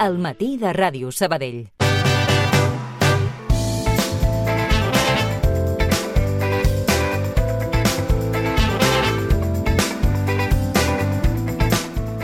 al 0.00 0.16
matí 0.16 0.56
de 0.56 0.72
Ràdio 0.72 1.12
Sabadell. 1.12 1.89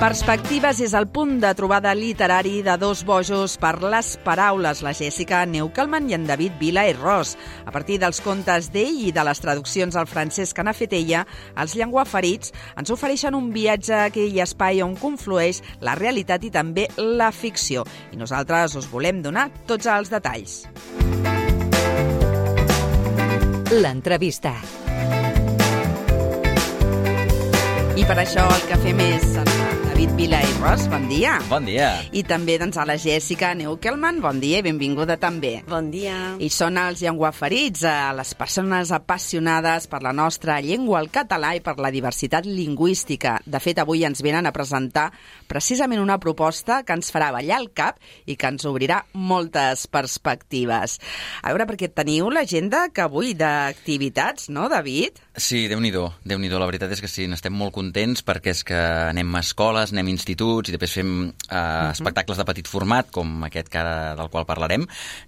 Perspectives 0.06 0.78
és 0.84 0.92
el 0.94 1.08
punt 1.10 1.40
de 1.42 1.48
trobada 1.58 1.90
literari 1.98 2.60
de 2.62 2.76
dos 2.78 3.00
bojos 3.02 3.56
per 3.58 3.72
les 3.82 4.12
paraules, 4.22 4.84
la 4.86 4.92
Jèssica 4.94 5.40
Neukelman 5.50 6.06
i 6.06 6.14
en 6.14 6.28
David 6.28 6.60
Vila 6.60 6.84
i 6.86 6.92
Ros. 6.94 7.32
A 7.66 7.72
partir 7.74 7.96
dels 7.98 8.20
contes 8.22 8.68
d'ell 8.70 9.00
i 9.02 9.10
de 9.10 9.24
les 9.26 9.40
traduccions 9.42 9.96
al 9.98 10.06
francès 10.06 10.54
que 10.54 10.62
n'ha 10.62 10.76
fet 10.78 10.94
ella, 10.94 11.24
els 11.58 11.74
llenguaferits 11.74 12.54
ens 12.78 12.94
ofereixen 12.94 13.34
un 13.34 13.50
viatge 13.50 13.96
a 13.96 14.04
aquell 14.12 14.38
espai 14.44 14.78
on 14.86 14.94
conflueix 14.94 15.58
la 15.82 15.96
realitat 15.98 16.46
i 16.46 16.52
també 16.54 16.86
la 17.02 17.32
ficció. 17.34 17.82
I 18.14 18.20
nosaltres 18.22 18.78
us 18.78 18.86
volem 18.86 19.24
donar 19.26 19.48
tots 19.66 19.90
els 19.90 20.12
detalls. 20.14 20.60
L'entrevista. 23.74 24.54
I 27.96 28.06
per 28.06 28.20
això 28.22 28.46
el 28.54 28.70
que 28.70 28.78
fem 28.86 29.02
és 29.08 29.75
David 29.96 30.12
Vila 30.12 30.38
i 30.44 30.48
Ros, 30.60 30.82
bon 30.92 31.06
dia. 31.08 31.38
Bon 31.48 31.64
dia. 31.64 31.86
I 32.12 32.20
també 32.28 32.58
doncs, 32.60 32.76
a 32.76 32.84
la 32.84 32.98
Jèssica 33.00 33.54
Neukelman, 33.56 34.18
bon 34.20 34.36
dia 34.42 34.58
i 34.60 34.64
benvinguda 34.66 35.14
també. 35.16 35.62
Bon 35.64 35.86
dia. 35.88 36.34
I 36.36 36.50
són 36.52 36.76
els 36.76 37.00
llenguaferits, 37.00 37.80
a 37.88 38.12
les 38.12 38.34
persones 38.36 38.92
apassionades 38.92 39.86
per 39.88 40.02
la 40.04 40.12
nostra 40.12 40.58
llengua, 40.60 41.00
el 41.00 41.08
català 41.08 41.54
i 41.56 41.62
per 41.64 41.78
la 41.80 41.88
diversitat 41.94 42.44
lingüística. 42.44 43.38
De 43.48 43.56
fet, 43.56 43.80
avui 43.80 44.04
ens 44.04 44.20
venen 44.20 44.44
a 44.44 44.52
presentar 44.52 45.06
precisament 45.48 46.04
una 46.04 46.18
proposta 46.20 46.82
que 46.84 46.92
ens 46.92 47.08
farà 47.08 47.30
ballar 47.32 47.62
el 47.62 47.70
cap 47.72 47.96
i 48.28 48.36
que 48.36 48.52
ens 48.52 48.68
obrirà 48.68 49.00
moltes 49.16 49.86
perspectives. 49.88 50.98
A 51.40 51.56
veure, 51.56 51.64
perquè 51.72 51.88
teniu 51.88 52.28
l'agenda 52.28 52.90
que 52.92 53.06
avui 53.06 53.32
d'activitats, 53.32 54.50
no, 54.52 54.68
David? 54.68 55.24
Sí, 55.40 55.64
déu-n'hi-do, 55.72 56.10
déu 56.20 56.36
nhi 56.36 56.52
déu 56.52 56.60
La 56.60 56.68
veritat 56.68 56.92
és 56.92 57.00
que 57.00 57.08
sí, 57.08 57.24
n'estem 57.28 57.56
molt 57.56 57.72
contents 57.72 58.20
perquè 58.24 58.52
és 58.52 58.60
que 58.64 58.76
anem 58.76 59.32
a 59.40 59.44
escoles, 59.86 59.94
anem 59.94 60.10
a 60.10 60.14
instituts 60.14 60.70
i 60.70 60.74
després 60.74 60.94
fem 60.98 61.12
uh, 61.22 61.30
uh 61.30 61.56
-huh. 61.56 61.90
espectacles 61.92 62.38
de 62.38 62.44
petit 62.44 62.66
format, 62.66 63.10
com 63.10 63.44
aquest 63.44 63.68
que 63.68 63.78
ara, 63.78 64.14
del 64.14 64.28
qual 64.28 64.46
parlarem, 64.46 64.86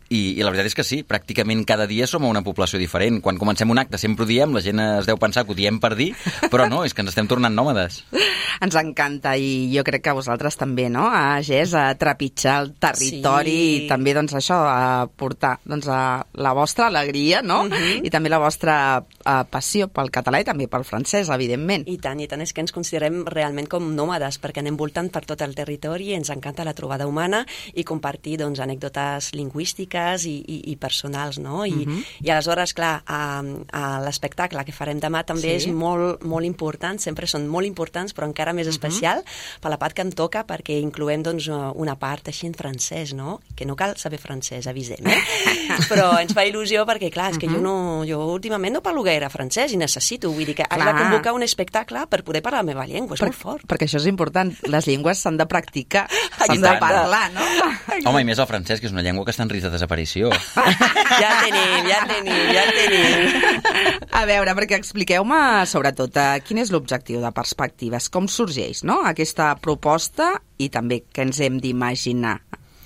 i, 0.09 0.39
i 0.39 0.43
la 0.43 0.51
veritat 0.51 0.67
és 0.67 0.75
que 0.75 0.85
sí, 0.85 1.03
pràcticament 1.05 1.65
cada 1.65 1.87
dia 1.87 2.07
som 2.07 2.25
a 2.25 2.29
una 2.29 2.43
població 2.43 2.79
diferent. 2.79 3.21
Quan 3.21 3.39
comencem 3.39 3.71
un 3.71 3.79
acte 3.79 3.99
sempre 3.99 4.25
ho 4.25 4.29
diem, 4.29 4.55
la 4.55 4.61
gent 4.61 4.81
es 4.81 5.07
deu 5.07 5.19
pensar 5.19 5.45
que 5.45 5.53
ho 5.53 5.55
diem 5.55 5.79
per 5.81 5.95
dir, 5.97 6.15
però 6.51 6.69
no, 6.69 6.85
és 6.85 6.95
que 6.95 7.03
ens 7.03 7.11
estem 7.11 7.29
tornant 7.29 7.55
nòmades. 7.55 8.05
Ens 8.61 8.75
encanta 8.75 9.37
i 9.37 9.71
jo 9.71 9.85
crec 9.85 10.03
que 10.03 10.13
vosaltres 10.13 10.57
també, 10.57 10.89
no? 10.91 11.07
A 11.07 11.41
GES, 11.43 11.75
a 11.75 11.95
trepitjar 11.95 12.57
el 12.63 12.73
territori 12.81 13.53
sí. 13.53 13.85
i 13.85 13.89
també, 13.89 14.15
doncs, 14.15 14.35
això, 14.35 14.57
a 14.67 15.07
portar 15.07 15.61
doncs, 15.65 15.87
a 15.87 16.25
la 16.35 16.53
vostra 16.53 16.89
alegria, 16.89 17.43
no? 17.43 17.65
Uh 17.67 17.71
-huh. 17.71 18.01
I 18.07 18.11
també 18.11 18.29
la 18.29 18.39
vostra 18.39 18.99
uh, 18.99 19.45
passió 19.51 19.87
pel 19.89 20.11
català 20.11 20.41
i 20.41 20.45
també 20.45 20.67
pel 20.67 20.85
francès, 20.85 21.29
evidentment. 21.29 21.87
I 21.87 21.99
tant, 21.99 22.19
i 22.21 22.27
tant, 22.27 22.41
és 22.41 22.53
que 22.53 22.61
ens 22.61 22.73
considerem 22.73 23.25
realment 23.27 23.69
com 23.69 23.95
nòmades, 23.95 24.39
perquè 24.49 24.65
anem 24.65 24.79
voltant 24.81 25.11
per 25.13 25.25
tot 25.29 25.43
el 25.45 25.55
territori 25.55 26.11
i 26.11 26.17
ens 26.17 26.33
encanta 26.33 26.65
la 26.65 26.75
trobada 26.77 27.07
humana 27.07 27.45
i 27.75 27.85
compartir 27.85 28.39
doncs, 28.41 28.63
anècdotes 28.65 29.33
lingüístiques 29.37 30.25
i, 30.29 30.37
i, 30.41 30.59
i 30.73 30.77
personals, 30.81 31.39
no? 31.39 31.67
I, 31.67 31.85
uh 31.85 31.87
-huh. 31.87 32.05
I 32.25 32.31
aleshores, 32.31 32.73
clar, 32.75 33.03
a, 33.07 33.43
a 33.73 34.01
l'espectacle 34.01 34.65
que 34.65 34.73
farem 34.73 35.01
demà 35.01 35.25
també 35.25 35.59
sí. 35.59 35.69
és 35.69 35.75
molt, 35.75 36.25
molt 36.25 36.47
important, 36.47 36.99
sempre 36.99 37.27
són 37.27 37.47
molt 37.47 37.67
importants, 37.67 38.15
però 38.15 38.25
encara 38.27 38.53
més 38.53 38.67
uh 38.67 38.71
-huh. 38.71 38.75
especial 38.75 39.23
per 39.61 39.71
la 39.71 39.79
part 39.79 39.95
que 39.95 40.03
em 40.03 40.13
toca, 40.13 40.47
perquè 40.47 40.81
incloem 40.81 41.23
doncs, 41.23 41.49
una 41.75 41.97
part 41.97 42.29
així 42.29 42.47
en 42.47 42.55
francès, 42.55 43.15
no? 43.15 43.41
Que 43.55 43.65
no 43.65 43.77
cal 43.77 43.97
saber 43.97 44.19
francès, 44.19 44.67
avisem, 44.67 45.07
eh? 45.07 45.19
però 45.91 46.21
ens 46.21 46.33
fa 46.33 46.45
il·lusió 46.45 46.85
perquè, 46.85 47.11
clar, 47.11 47.33
és 47.33 47.39
que 47.39 47.47
uh 47.47 47.53
-huh. 47.53 47.57
jo, 47.57 47.63
no, 47.63 48.05
jo 48.07 48.19
últimament 48.33 48.75
no 48.75 48.83
parlo 48.83 49.03
gaire 49.03 49.29
francès 49.31 49.73
i 49.73 49.77
necessito, 49.77 50.31
vull 50.31 50.45
dir 50.45 50.55
que 50.55 50.65
haig 50.69 50.85
de 50.85 50.93
convocar 50.93 51.33
un 51.33 51.43
espectacle 51.43 52.07
per 52.07 52.23
poder 52.23 52.43
parlar 52.43 52.59
la 52.59 52.69
meva 52.71 52.87
llengua, 52.87 53.15
és 53.15 53.21
per, 53.21 53.29
molt 53.29 53.39
fort. 53.39 53.67
Perquè 53.67 53.87
això 53.89 53.97
és 53.97 54.07
important, 54.07 54.38
les 54.45 54.89
llengües 54.89 55.23
s'han 55.23 55.39
de 55.41 55.47
practicar, 55.51 56.07
s'han 56.47 56.63
de 56.63 56.75
parlar, 56.83 57.27
no? 57.35 57.47
Home, 58.09 58.23
i 58.23 58.29
més 58.29 58.39
el 58.39 58.49
francès, 58.51 58.81
que 58.81 58.89
és 58.89 58.95
una 58.95 59.03
llengua 59.05 59.27
que 59.27 59.35
està 59.35 59.45
en 59.47 59.53
risc 59.53 59.67
de 59.67 59.73
desaparició. 59.75 60.31
ja 61.23 61.33
tenim, 61.43 61.89
ja 61.89 62.03
tenim, 62.09 62.45
ja 62.55 62.67
tenim. 62.71 64.07
A 64.15 64.25
veure, 64.29 64.55
perquè 64.59 64.79
expliqueu-me, 64.79 65.41
sobretot, 65.71 66.21
eh, 66.21 66.39
quin 66.47 66.63
és 66.63 66.73
l'objectiu 66.75 67.23
de 67.25 67.33
Perspectives, 67.35 68.11
com 68.13 68.31
sorgeix 68.31 68.85
no? 68.87 69.01
aquesta 69.09 69.53
proposta 69.63 70.35
i 70.59 70.71
també 70.75 71.03
què 71.11 71.27
ens 71.29 71.43
hem 71.45 71.59
d'imaginar 71.63 72.39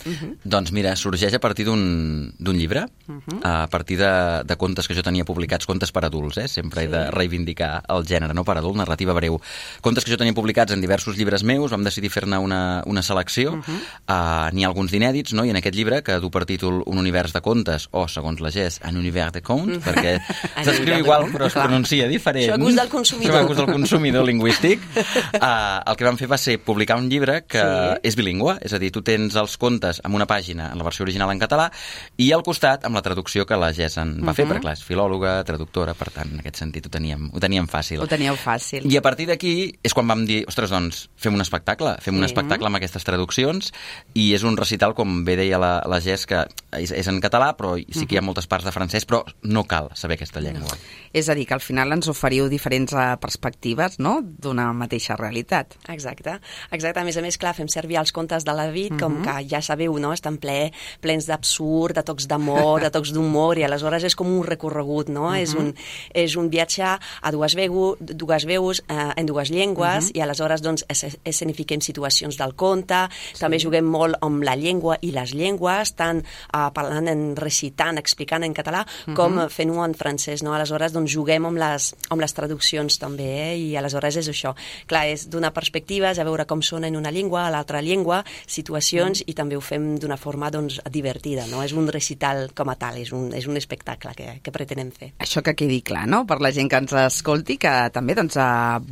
Uh 0.05 0.13
-huh. 0.13 0.37
Doncs 0.45 0.73
mira, 0.73 0.95
sorgeix 0.97 1.35
a 1.35 1.39
partir 1.39 1.65
d'un 1.67 2.33
llibre, 2.39 2.87
uh 3.09 3.15
-huh. 3.15 3.41
a 3.43 3.67
partir 3.69 3.99
de, 3.99 4.45
de 4.45 4.57
contes 4.57 4.87
que 4.89 4.95
jo 4.95 5.03
tenia 5.03 5.25
publicats, 5.25 5.67
contes 5.67 5.93
per 5.93 6.05
adults, 6.05 6.37
eh? 6.39 6.49
sempre 6.49 6.81
sí. 6.81 6.87
he 6.87 6.91
de 6.91 7.11
reivindicar 7.11 7.83
el 7.89 8.05
gènere, 8.05 8.35
no 8.35 8.45
per 8.45 8.57
adult, 8.59 8.77
narrativa 8.77 9.13
breu. 9.13 9.41
Contes 9.81 10.05
que 10.05 10.11
jo 10.11 10.17
tenia 10.17 10.35
publicats 10.35 10.73
en 10.73 10.81
diversos 10.81 11.17
llibres 11.17 11.43
meus, 11.43 11.71
vam 11.71 11.85
decidir 11.85 12.11
fer-ne 12.11 12.39
una, 12.39 12.83
una 12.87 13.03
selecció, 13.03 13.53
uh 13.53 13.63
-huh. 13.63 14.49
uh, 14.49 14.51
n'hi 14.53 14.65
ha 14.65 14.69
alguns 14.69 14.91
d'inèdits, 14.91 15.33
no? 15.33 15.45
i 15.45 15.51
en 15.51 15.57
aquest 15.57 15.75
llibre, 15.75 16.03
que 16.03 16.19
du 16.21 16.31
per 16.31 16.45
títol 16.45 16.83
Un 16.87 16.99
univers 16.99 17.33
de 17.33 17.41
contes, 17.41 17.89
o, 17.91 18.09
segons 18.09 18.41
la 18.41 18.51
GES, 18.51 18.81
Un 18.89 18.97
univers 18.97 19.33
de 19.33 19.43
contes, 19.43 19.77
uh 19.77 19.81
-huh. 19.81 19.93
perquè 19.93 20.21
s'escriu 20.65 20.99
igual 20.99 21.31
però 21.33 21.47
es 21.47 21.53
pronuncia 21.53 22.09
diferent. 22.09 22.51
Això 22.51 22.55
a 22.55 22.59
gust 22.59 22.79
del 22.79 22.89
consumidor. 22.89 23.37
a 23.37 23.43
gust 23.43 23.61
del 23.61 23.73
consumidor 23.73 24.25
lingüístic. 24.25 24.81
Uh, 24.81 25.81
el 25.91 25.97
que 25.97 26.05
vam 26.05 26.17
fer 26.17 26.29
va 26.29 26.39
ser 26.39 26.59
publicar 26.59 26.99
un 26.99 27.09
llibre 27.09 27.45
que 27.47 27.61
sí. 27.61 28.01
és 28.09 28.17
bilingüe, 28.17 28.59
és 28.63 28.73
a 28.73 28.79
dir, 28.79 28.91
tu 28.93 29.03
tens 29.03 29.35
els 29.37 29.57
contes 29.57 29.92
llibres 29.93 30.01
amb 30.05 30.17
una 30.17 30.27
pàgina 30.27 30.71
en 30.73 30.79
la 30.79 30.85
versió 30.85 31.05
original 31.05 31.31
en 31.33 31.41
català 31.41 31.71
i 32.17 32.31
al 32.33 32.43
costat 32.43 32.85
amb 32.87 32.97
la 32.97 33.03
traducció 33.03 33.45
que 33.47 33.57
la 33.57 33.73
Gess 33.73 33.99
en 33.99 34.21
va 34.21 34.31
uh 34.31 34.33
-huh. 34.33 34.35
fer, 34.35 34.47
perquè 34.47 34.61
clar, 34.61 34.73
és 34.75 34.85
filòloga, 34.85 35.45
traductora, 35.45 35.95
per 35.95 36.11
tant, 36.11 36.33
en 36.33 36.39
aquest 36.41 36.57
sentit 36.57 36.87
ho 36.87 36.91
teníem, 36.91 37.31
ho 37.33 37.41
teníem 37.41 37.67
fàcil. 37.67 38.01
Ho 38.01 38.07
teníeu 38.07 38.35
fàcil. 38.35 38.91
I 38.91 38.97
a 38.97 39.03
partir 39.03 39.27
d'aquí 39.27 39.73
és 39.83 39.95
quan 39.95 40.07
vam 40.07 40.25
dir, 40.27 40.45
ostres, 40.47 40.71
doncs, 40.71 41.11
fem 41.17 41.35
un 41.35 41.41
espectacle, 41.41 41.97
fem 42.01 42.17
un 42.17 42.25
espectacle 42.25 42.67
amb 42.67 42.77
aquestes 42.77 43.05
traduccions 43.05 43.73
i 44.15 44.35
és 44.35 44.43
un 44.43 44.57
recital, 44.57 44.95
com 44.95 45.25
bé 45.25 45.37
deia 45.37 45.59
la, 45.59 45.83
la 45.87 46.01
Gess, 46.01 46.27
que 46.27 46.47
és, 46.73 46.91
és 46.91 47.09
en 47.09 47.21
català, 47.21 47.57
però 47.57 47.77
sí 47.77 48.07
que 48.07 48.15
hi 48.15 48.19
ha 48.19 48.23
moltes 48.23 48.47
parts 48.47 48.65
de 48.65 48.73
francès, 48.73 49.05
però 49.05 49.25
no 49.43 49.65
cal 49.65 49.91
saber 49.95 50.15
aquesta 50.15 50.41
llengua. 50.41 50.69
No. 50.69 50.79
És 51.13 51.29
a 51.29 51.35
dir, 51.35 51.47
que 51.47 51.55
al 51.55 51.61
final 51.61 51.93
ens 51.93 52.09
oferiu 52.09 52.49
diferents 52.49 52.93
uh, 52.93 53.17
perspectives, 53.21 53.99
no?, 53.99 54.21
d'una 54.23 54.73
mateixa 54.73 55.17
realitat. 55.17 55.77
Exacte. 55.89 56.39
Exacte. 56.71 57.01
A 57.01 57.05
més 57.05 57.17
a 57.17 57.23
més, 57.23 57.37
clar, 57.37 57.55
fem 57.55 57.69
servir 57.69 57.99
els 57.99 58.13
contes 58.13 58.45
de 58.45 58.53
la 58.53 58.67
David, 58.67 58.93
uh 58.93 58.97
-huh. 58.97 59.01
com 59.01 59.23
que 59.23 59.49
ja 59.49 59.61
sabeu 59.61 59.82
sabeu, 59.83 59.99
no? 59.99 60.13
Estan 60.13 60.39
ple, 60.39 60.71
plens 61.03 61.27
d'absurd, 61.27 61.97
de 61.97 62.05
tocs 62.07 62.29
d'amor, 62.29 62.83
de 62.83 62.91
tocs 62.93 63.13
d'humor, 63.13 63.59
i 63.59 63.65
aleshores 63.67 64.05
és 64.05 64.17
com 64.17 64.29
un 64.31 64.45
recorregut, 64.47 65.09
no? 65.09 65.29
Uh 65.29 65.35
-huh. 65.35 65.43
és, 65.43 65.55
un, 65.55 65.75
és 66.15 66.37
un 66.37 66.49
viatge 66.51 66.83
a 66.85 67.31
dues, 67.31 67.55
veu, 67.55 67.97
dues 68.01 68.45
veus, 68.45 68.83
eh, 68.89 69.13
en 69.17 69.27
dues 69.27 69.51
llengües, 69.51 70.05
uh 70.05 70.11
-huh. 70.11 70.17
i 70.17 70.21
aleshores 70.21 70.63
doncs, 70.63 70.85
escenifiquem 71.25 71.81
situacions 71.81 72.37
del 72.37 72.55
conte, 72.55 73.09
sí. 73.33 73.41
també 73.41 73.59
juguem 73.59 73.85
molt 73.85 74.17
amb 74.21 74.43
la 74.43 74.57
llengua 74.57 74.99
i 75.01 75.11
les 75.11 75.33
llengües, 75.35 75.95
tant 75.95 76.19
eh, 76.19 76.71
parlant, 76.73 77.09
en 77.09 77.37
recitant, 77.37 77.99
explicant 77.99 78.45
en 78.45 78.55
català, 78.55 78.83
uh 78.83 79.13
-huh. 79.13 79.15
com 79.15 79.49
fent-ho 79.49 79.85
en 79.85 79.95
francès, 79.95 80.43
no? 80.43 80.55
Aleshores, 80.55 80.93
doncs, 80.93 81.13
juguem 81.13 81.47
amb 81.47 81.59
les, 81.59 81.95
amb 82.11 82.21
les 82.21 82.33
traduccions 82.33 82.99
també, 82.99 83.53
eh? 83.53 83.57
i 83.57 83.77
aleshores 83.77 84.17
és 84.17 84.29
això. 84.29 84.55
Clar, 84.87 85.07
és 85.07 85.29
donar 85.29 85.53
perspectives, 85.53 86.19
a 86.19 86.25
veure 86.25 86.45
com 86.47 86.63
sona 86.63 86.87
en 86.87 86.97
una 86.97 87.11
llengua, 87.11 87.47
a 87.47 87.51
l'altra 87.51 87.81
llengua, 87.81 88.25
situacions, 88.47 89.21
uh 89.21 89.25
-huh. 89.25 89.31
i 89.31 89.35
també 89.35 89.57
ho 89.57 89.61
fem 89.61 89.72
fem 89.73 89.95
d'una 90.01 90.19
forma 90.21 90.51
doncs, 90.53 90.79
divertida, 90.93 91.47
no? 91.51 91.63
És 91.65 91.73
un 91.77 91.89
recital 91.93 92.51
com 92.57 92.71
a 92.73 92.77
tal, 92.81 92.99
és 93.01 93.13
un, 93.17 93.31
és 93.37 93.49
un 93.49 93.57
espectacle 93.57 94.13
que, 94.19 94.29
que 94.45 94.55
pretenem 94.55 94.93
fer. 94.93 95.13
Això 95.25 95.43
que 95.45 95.57
quedi 95.59 95.81
clar, 95.87 96.05
no?, 96.11 96.23
per 96.29 96.41
la 96.45 96.53
gent 96.55 96.69
que 96.71 96.81
ens 96.83 96.93
escolti, 97.07 97.57
que 97.63 97.73
també 97.95 98.17
doncs, 98.19 98.37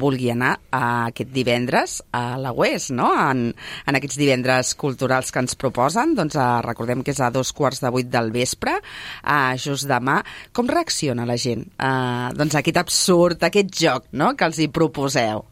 vulgui 0.00 0.30
anar 0.32 0.54
a 0.72 0.82
aquest 1.10 1.32
divendres 1.34 1.98
a 2.16 2.24
la 2.40 2.54
UES, 2.56 2.90
no?, 2.96 3.10
en, 3.12 3.50
en 3.52 4.00
aquests 4.00 4.18
divendres 4.20 4.74
culturals 4.80 5.32
que 5.34 5.44
ens 5.44 5.58
proposen, 5.60 6.16
doncs 6.18 6.38
recordem 6.66 7.04
que 7.04 7.14
és 7.14 7.20
a 7.20 7.30
dos 7.34 7.52
quarts 7.56 7.84
de 7.84 7.92
vuit 7.92 8.08
del 8.10 8.32
vespre, 8.34 8.78
uh, 8.80 9.54
just 9.60 9.88
demà. 9.90 10.20
Com 10.56 10.70
reacciona 10.70 11.28
la 11.28 11.36
gent 11.40 11.66
uh, 11.76 12.30
doncs, 12.36 12.56
a 12.56 12.64
aquest 12.64 12.80
absurd, 12.80 13.42
a 13.42 13.50
aquest 13.52 13.74
joc 13.84 14.10
no?, 14.16 14.32
que 14.36 14.48
els 14.48 14.60
hi 14.60 14.70
proposeu? 14.72 15.44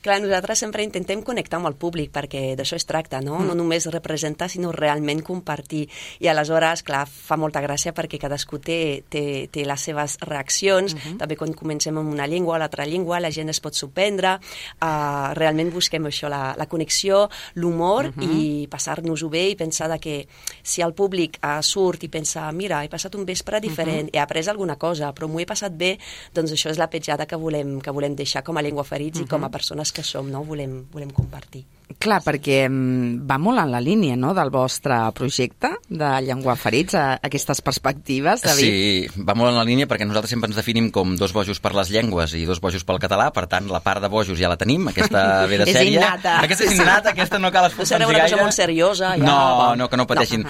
Clar, 0.00 0.20
nosaltres 0.22 0.60
sempre 0.62 0.84
intentem 0.86 1.24
connectar 1.26 1.58
amb 1.58 1.66
el 1.66 1.74
públic, 1.74 2.12
perquè 2.14 2.54
d'això 2.54 2.76
es 2.78 2.86
tracta, 2.86 3.18
no? 3.18 3.40
Mm. 3.40 3.48
No 3.50 3.54
només 3.58 3.88
representar, 3.90 4.46
sinó 4.46 4.70
realment 4.70 5.24
compartir. 5.26 5.88
I 6.22 6.28
aleshores, 6.30 6.84
clar, 6.86 7.02
fa 7.10 7.34
molta 7.36 7.58
gràcia 7.64 7.90
perquè 7.96 8.20
cadascú 8.22 8.60
té, 8.62 9.02
té, 9.10 9.48
té 9.50 9.64
les 9.66 9.86
seves 9.88 10.14
reaccions. 10.22 10.94
Mm 10.94 10.98
-hmm. 10.98 11.18
També 11.18 11.36
quan 11.36 11.52
comencem 11.52 11.98
amb 11.98 12.12
una 12.12 12.28
llengua 12.28 12.54
o 12.54 12.58
l'altra 12.58 12.86
llengua, 12.86 13.18
la 13.18 13.30
gent 13.30 13.48
es 13.48 13.60
pot 13.60 13.74
sorprendre. 13.74 14.38
Uh, 14.80 15.34
realment 15.34 15.72
busquem 15.72 16.06
això, 16.06 16.28
la, 16.28 16.54
la 16.56 16.66
connexió, 16.66 17.28
l'humor 17.54 18.08
mm 18.08 18.12
-hmm. 18.14 18.38
i 18.38 18.66
passar-nos-ho 18.68 19.28
bé 19.28 19.50
i 19.50 19.56
pensar 19.56 19.98
que 19.98 20.28
si 20.62 20.80
el 20.80 20.94
públic 20.94 21.38
uh, 21.42 21.60
surt 21.62 22.04
i 22.04 22.08
pensa, 22.08 22.52
mira, 22.52 22.84
he 22.84 22.88
passat 22.88 23.14
un 23.14 23.24
vespre 23.24 23.60
diferent, 23.60 24.04
mm 24.04 24.10
-hmm. 24.10 24.16
he 24.16 24.20
après 24.20 24.48
alguna 24.48 24.76
cosa, 24.76 25.12
però 25.12 25.26
m'ho 25.26 25.40
he 25.40 25.46
passat 25.46 25.72
bé, 25.72 25.98
doncs 26.32 26.52
això 26.52 26.70
és 26.70 26.78
la 26.78 26.88
petjada 26.88 27.26
que 27.26 27.36
volem, 27.36 27.80
que 27.80 27.90
volem 27.90 28.14
deixar 28.14 28.44
com 28.44 28.56
a 28.56 28.62
llengua 28.62 28.84
ferits 28.84 29.18
mm 29.18 29.22
-hmm. 29.22 29.26
i 29.26 29.28
com 29.28 29.44
a 29.44 29.50
persones 29.50 29.87
que 29.92 30.02
som, 30.02 30.26
no? 30.28 30.44
Volem, 30.44 30.82
volem 30.92 31.10
compartir. 31.10 31.64
Clar, 31.98 32.18
perquè 32.22 32.66
mm, 32.68 33.24
va 33.26 33.38
molt 33.40 33.58
en 33.62 33.70
la 33.72 33.80
línia 33.80 34.14
no, 34.20 34.34
del 34.36 34.50
vostre 34.52 34.94
projecte 35.16 35.70
de 35.88 36.08
Llengua 36.22 36.54
Ferits, 36.60 36.94
a, 36.94 37.14
aquestes 37.24 37.62
perspectives, 37.64 38.42
David. 38.44 38.60
Sí, 39.08 39.22
va 39.24 39.32
molt 39.34 39.50
en 39.50 39.56
la 39.56 39.64
línia 39.64 39.86
perquè 39.88 40.04
nosaltres 40.06 40.30
sempre 40.34 40.50
ens 40.50 40.58
definim 40.60 40.90
com 40.94 41.16
dos 41.16 41.32
bojos 41.32 41.58
per 41.64 41.72
les 41.74 41.88
llengües 41.90 42.34
i 42.36 42.44
dos 42.44 42.60
bojos 42.60 42.84
pel 42.84 43.00
català, 43.00 43.30
per 43.32 43.46
tant, 43.48 43.66
la 43.72 43.80
part 43.80 44.04
de 44.04 44.10
bojos 44.12 44.36
ja 44.38 44.50
la 44.52 44.58
tenim, 44.60 44.84
aquesta 44.92 45.46
ve 45.50 45.58
de 45.62 45.64
És 45.64 45.74
sèrie. 45.78 45.96
innata. 45.96 46.36
Aquesta 46.44 46.68
és 46.68 46.76
innata, 46.76 47.14
aquesta 47.16 47.40
no 47.40 47.50
cal 47.50 47.66
No 47.66 47.72
esforçar-nos 47.72 48.04
serà 48.04 48.10
una 48.12 48.18
gaire. 48.20 48.30
cosa 48.36 48.42
molt 48.44 48.54
seriosa, 48.58 49.14
ja, 49.16 49.24
No, 49.24 49.38
va. 49.58 49.72
no, 49.80 49.88
que 49.88 49.96
no 49.96 50.06
pateixin. 50.06 50.44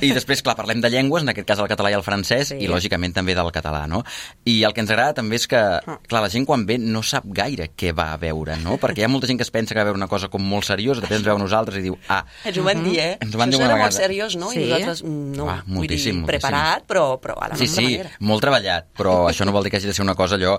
I 0.00 0.12
després, 0.14 0.40
clar, 0.46 0.54
parlem 0.56 0.80
de 0.80 0.92
llengües, 0.94 1.26
en 1.26 1.34
aquest 1.34 1.48
cas 1.50 1.58
el 1.58 1.68
català 1.68 1.90
i 1.90 1.98
el 1.98 2.06
francès, 2.06 2.54
Sí. 2.54 2.60
i 2.64 2.70
lògicament 2.70 3.12
també 3.18 3.34
del 3.34 3.50
català, 3.52 3.88
no? 3.90 4.04
I 4.46 4.62
el 4.62 4.72
que 4.72 4.80
ens 4.86 4.90
agrada 4.94 5.12
també 5.18 5.36
és 5.42 5.46
que, 5.50 5.58
Ah. 5.58 5.98
clar, 6.06 6.22
la 6.22 6.30
gent 6.30 6.46
quan 6.46 6.64
ve 6.64 6.78
no 6.78 7.02
sap 7.02 7.24
gaire 7.26 7.72
què 7.76 7.92
va 7.92 8.12
a 8.12 8.16
veure, 8.16 8.56
no? 8.62 8.78
Perquè 8.78 8.98
hi 9.02 9.04
ha 9.04 9.08
molta 9.08 9.26
gent 9.26 9.38
que 9.42 9.44
es 9.44 9.50
pensa 9.50 9.74
que 9.74 9.80
va 9.80 9.82
a 9.82 9.90
veure 9.90 9.98
una 9.98 10.08
cosa 10.08 10.28
com 10.28 10.40
molt 10.40 10.64
seriosa, 10.64 10.83
després 10.92 11.18
ens 11.18 11.24
veu 11.26 11.34
a 11.36 11.38
nosaltres 11.38 11.78
i 11.78 11.82
diu, 11.82 11.98
ah, 12.08 12.24
Ens 12.44 12.58
ho 12.58 12.62
van 12.64 12.84
dir, 12.84 12.98
eh? 13.00 13.18
Ens 13.20 13.34
ho 13.34 13.38
van 13.38 13.50
dir 13.50 13.56
una 13.56 13.64
era 13.66 13.74
molt 13.76 13.92
vegada. 13.92 14.04
seriós, 14.04 14.36
no? 14.36 14.50
Sí. 14.50 14.60
I 14.60 14.68
nosaltres, 14.68 15.02
mm, 15.04 15.36
no, 15.36 15.48
Ah, 15.48 15.62
vull 15.66 15.74
moltíssim, 15.76 16.12
dir, 16.12 16.20
moltíssim. 16.20 16.26
preparat, 16.26 16.84
però, 16.86 17.18
però 17.20 17.34
a 17.40 17.48
la 17.48 17.56
Sí, 17.56 17.64
nostra 17.64 17.82
sí, 17.82 17.92
manera. 17.96 18.10
molt 18.20 18.40
treballat, 18.42 18.86
però 18.96 19.28
això 19.30 19.44
no 19.44 19.52
vol 19.52 19.62
dir 19.64 19.70
que 19.70 19.76
hagi 19.78 19.86
de 19.86 19.94
ser 19.94 20.02
una 20.02 20.14
cosa 20.14 20.34
allò 20.36 20.58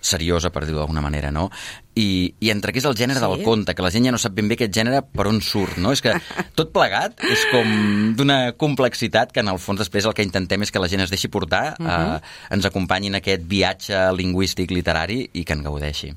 seriosa, 0.00 0.50
per 0.50 0.64
dir-ho 0.64 0.78
d'alguna 0.78 1.00
manera, 1.00 1.32
no? 1.32 1.50
I, 1.98 2.32
I 2.38 2.50
entre 2.50 2.70
què 2.72 2.78
és 2.78 2.84
el 2.84 2.94
gènere 2.94 3.18
Sí. 3.18 3.26
del 3.26 3.42
conte, 3.42 3.74
que 3.74 3.82
la 3.82 3.90
gent 3.90 4.04
ja 4.04 4.12
no 4.12 4.18
sap 4.18 4.32
ben 4.36 4.46
bé 4.46 4.54
aquest 4.54 4.70
gènere 4.72 5.02
per 5.02 5.26
on 5.26 5.40
surt, 5.40 5.78
no? 5.78 5.90
És 5.90 6.00
que 6.00 6.12
tot 6.54 6.70
plegat 6.70 7.18
és 7.24 7.42
com 7.50 8.14
d'una 8.14 8.52
complexitat 8.52 9.32
que 9.32 9.40
en 9.40 9.48
el 9.48 9.58
fons 9.58 9.80
després 9.80 10.04
el 10.06 10.14
que 10.14 10.22
intentem 10.22 10.62
és 10.62 10.70
que 10.70 10.78
la 10.78 10.86
gent 10.86 11.00
es 11.02 11.10
deixi 11.10 11.26
portar, 11.28 11.74
eh, 11.80 12.20
ens 12.50 12.64
acompanyi 12.66 13.08
en 13.08 13.16
aquest 13.16 13.42
viatge 13.48 14.12
lingüístic, 14.14 14.70
literari 14.70 15.28
i 15.32 15.42
que 15.44 15.54
en 15.54 15.64
gaudeixi. 15.64 16.12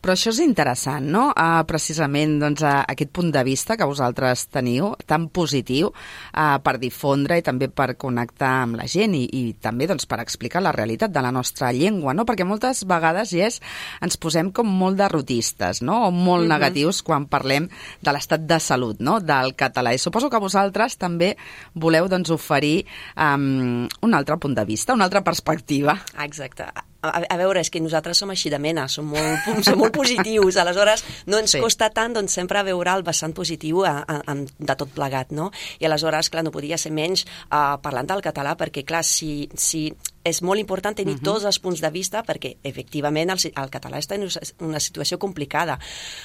Però 0.00 0.14
això 0.16 0.32
és 0.32 0.40
interessant, 0.40 1.04
no? 1.12 1.26
Uh, 1.34 1.60
precisament 1.68 2.38
doncs, 2.40 2.62
uh, 2.64 2.80
aquest 2.88 3.10
punt 3.12 3.28
de 3.34 3.42
vista 3.44 3.76
que 3.76 3.88
vosaltres 3.88 4.46
teniu, 4.48 4.94
tan 5.06 5.28
positiu, 5.28 5.90
uh, 5.92 6.56
per 6.64 6.78
difondre 6.80 7.36
i 7.36 7.44
també 7.44 7.68
per 7.68 7.92
connectar 8.00 8.52
amb 8.62 8.80
la 8.80 8.88
gent 8.88 9.14
i, 9.18 9.26
i 9.28 9.42
també 9.60 9.88
doncs, 9.90 10.08
per 10.08 10.22
explicar 10.24 10.64
la 10.64 10.72
realitat 10.72 11.12
de 11.12 11.20
la 11.24 11.32
nostra 11.34 11.68
llengua, 11.76 12.14
no? 12.16 12.24
Perquè 12.24 12.48
moltes 12.48 12.82
vegades, 12.88 13.34
Jess, 13.36 13.60
ens 14.00 14.16
posem 14.16 14.50
com 14.56 14.72
molt 14.80 14.96
derrotistes, 15.00 15.84
no? 15.84 16.06
O 16.08 16.10
molt 16.14 16.48
negatius 16.48 17.02
quan 17.04 17.28
parlem 17.28 17.68
de 18.00 18.16
l'estat 18.16 18.48
de 18.48 18.60
salut, 18.60 19.04
no? 19.04 19.18
Del 19.20 19.52
català. 19.52 19.92
I 19.92 20.00
suposo 20.00 20.32
que 20.32 20.40
vosaltres 20.40 20.96
també 20.96 21.34
voleu 21.74 22.08
doncs, 22.08 22.32
oferir 22.32 22.86
um, 23.16 23.84
un 23.84 24.16
altre 24.16 24.40
punt 24.40 24.56
de 24.56 24.64
vista, 24.64 24.96
una 24.96 25.10
altra 25.10 25.20
perspectiva. 25.26 25.98
Exacte. 26.24 26.89
A, 27.02 27.22
a 27.32 27.36
veure, 27.40 27.60
és 27.60 27.70
que 27.72 27.80
nosaltres 27.80 28.18
som 28.20 28.30
així 28.30 28.50
de 28.52 28.58
mena, 28.60 28.86
som 28.92 29.06
molt, 29.08 29.46
som 29.64 29.78
molt 29.80 29.94
positius, 29.96 30.58
aleshores 30.60 31.04
no 31.26 31.38
ens 31.40 31.54
Sí. 31.56 31.60
costa 31.62 31.88
tant 31.90 32.12
doncs, 32.14 32.32
sempre 32.36 32.62
veure 32.62 32.92
el 32.92 33.02
vessant 33.02 33.32
positiu 33.34 33.84
a, 33.88 34.04
a, 34.04 34.20
a, 34.26 34.34
de 34.36 34.76
tot 34.76 34.90
plegat, 34.94 35.32
no? 35.32 35.50
I 35.80 35.88
aleshores, 35.88 36.28
clar, 36.30 36.44
no 36.44 36.52
podia 36.52 36.78
ser 36.78 36.92
menys 36.92 37.24
uh, 37.48 37.78
parlant 37.82 38.06
del 38.06 38.20
català, 38.22 38.52
perquè, 38.60 38.84
clar, 38.84 39.02
si, 39.04 39.48
si 39.56 39.88
és 40.24 40.42
molt 40.42 40.60
important 40.60 40.96
tenir 40.96 41.14
uh 41.14 41.18
-huh. 41.20 41.24
tots 41.24 41.44
els 41.44 41.58
punts 41.58 41.80
de 41.80 41.90
vista 41.90 42.22
perquè, 42.22 42.56
efectivament, 42.62 43.30
el, 43.30 43.38
el 43.56 43.70
català 43.70 43.98
està 43.98 44.14
en 44.14 44.28
una 44.66 44.80
situació 44.80 45.18
complicada. 45.18 45.78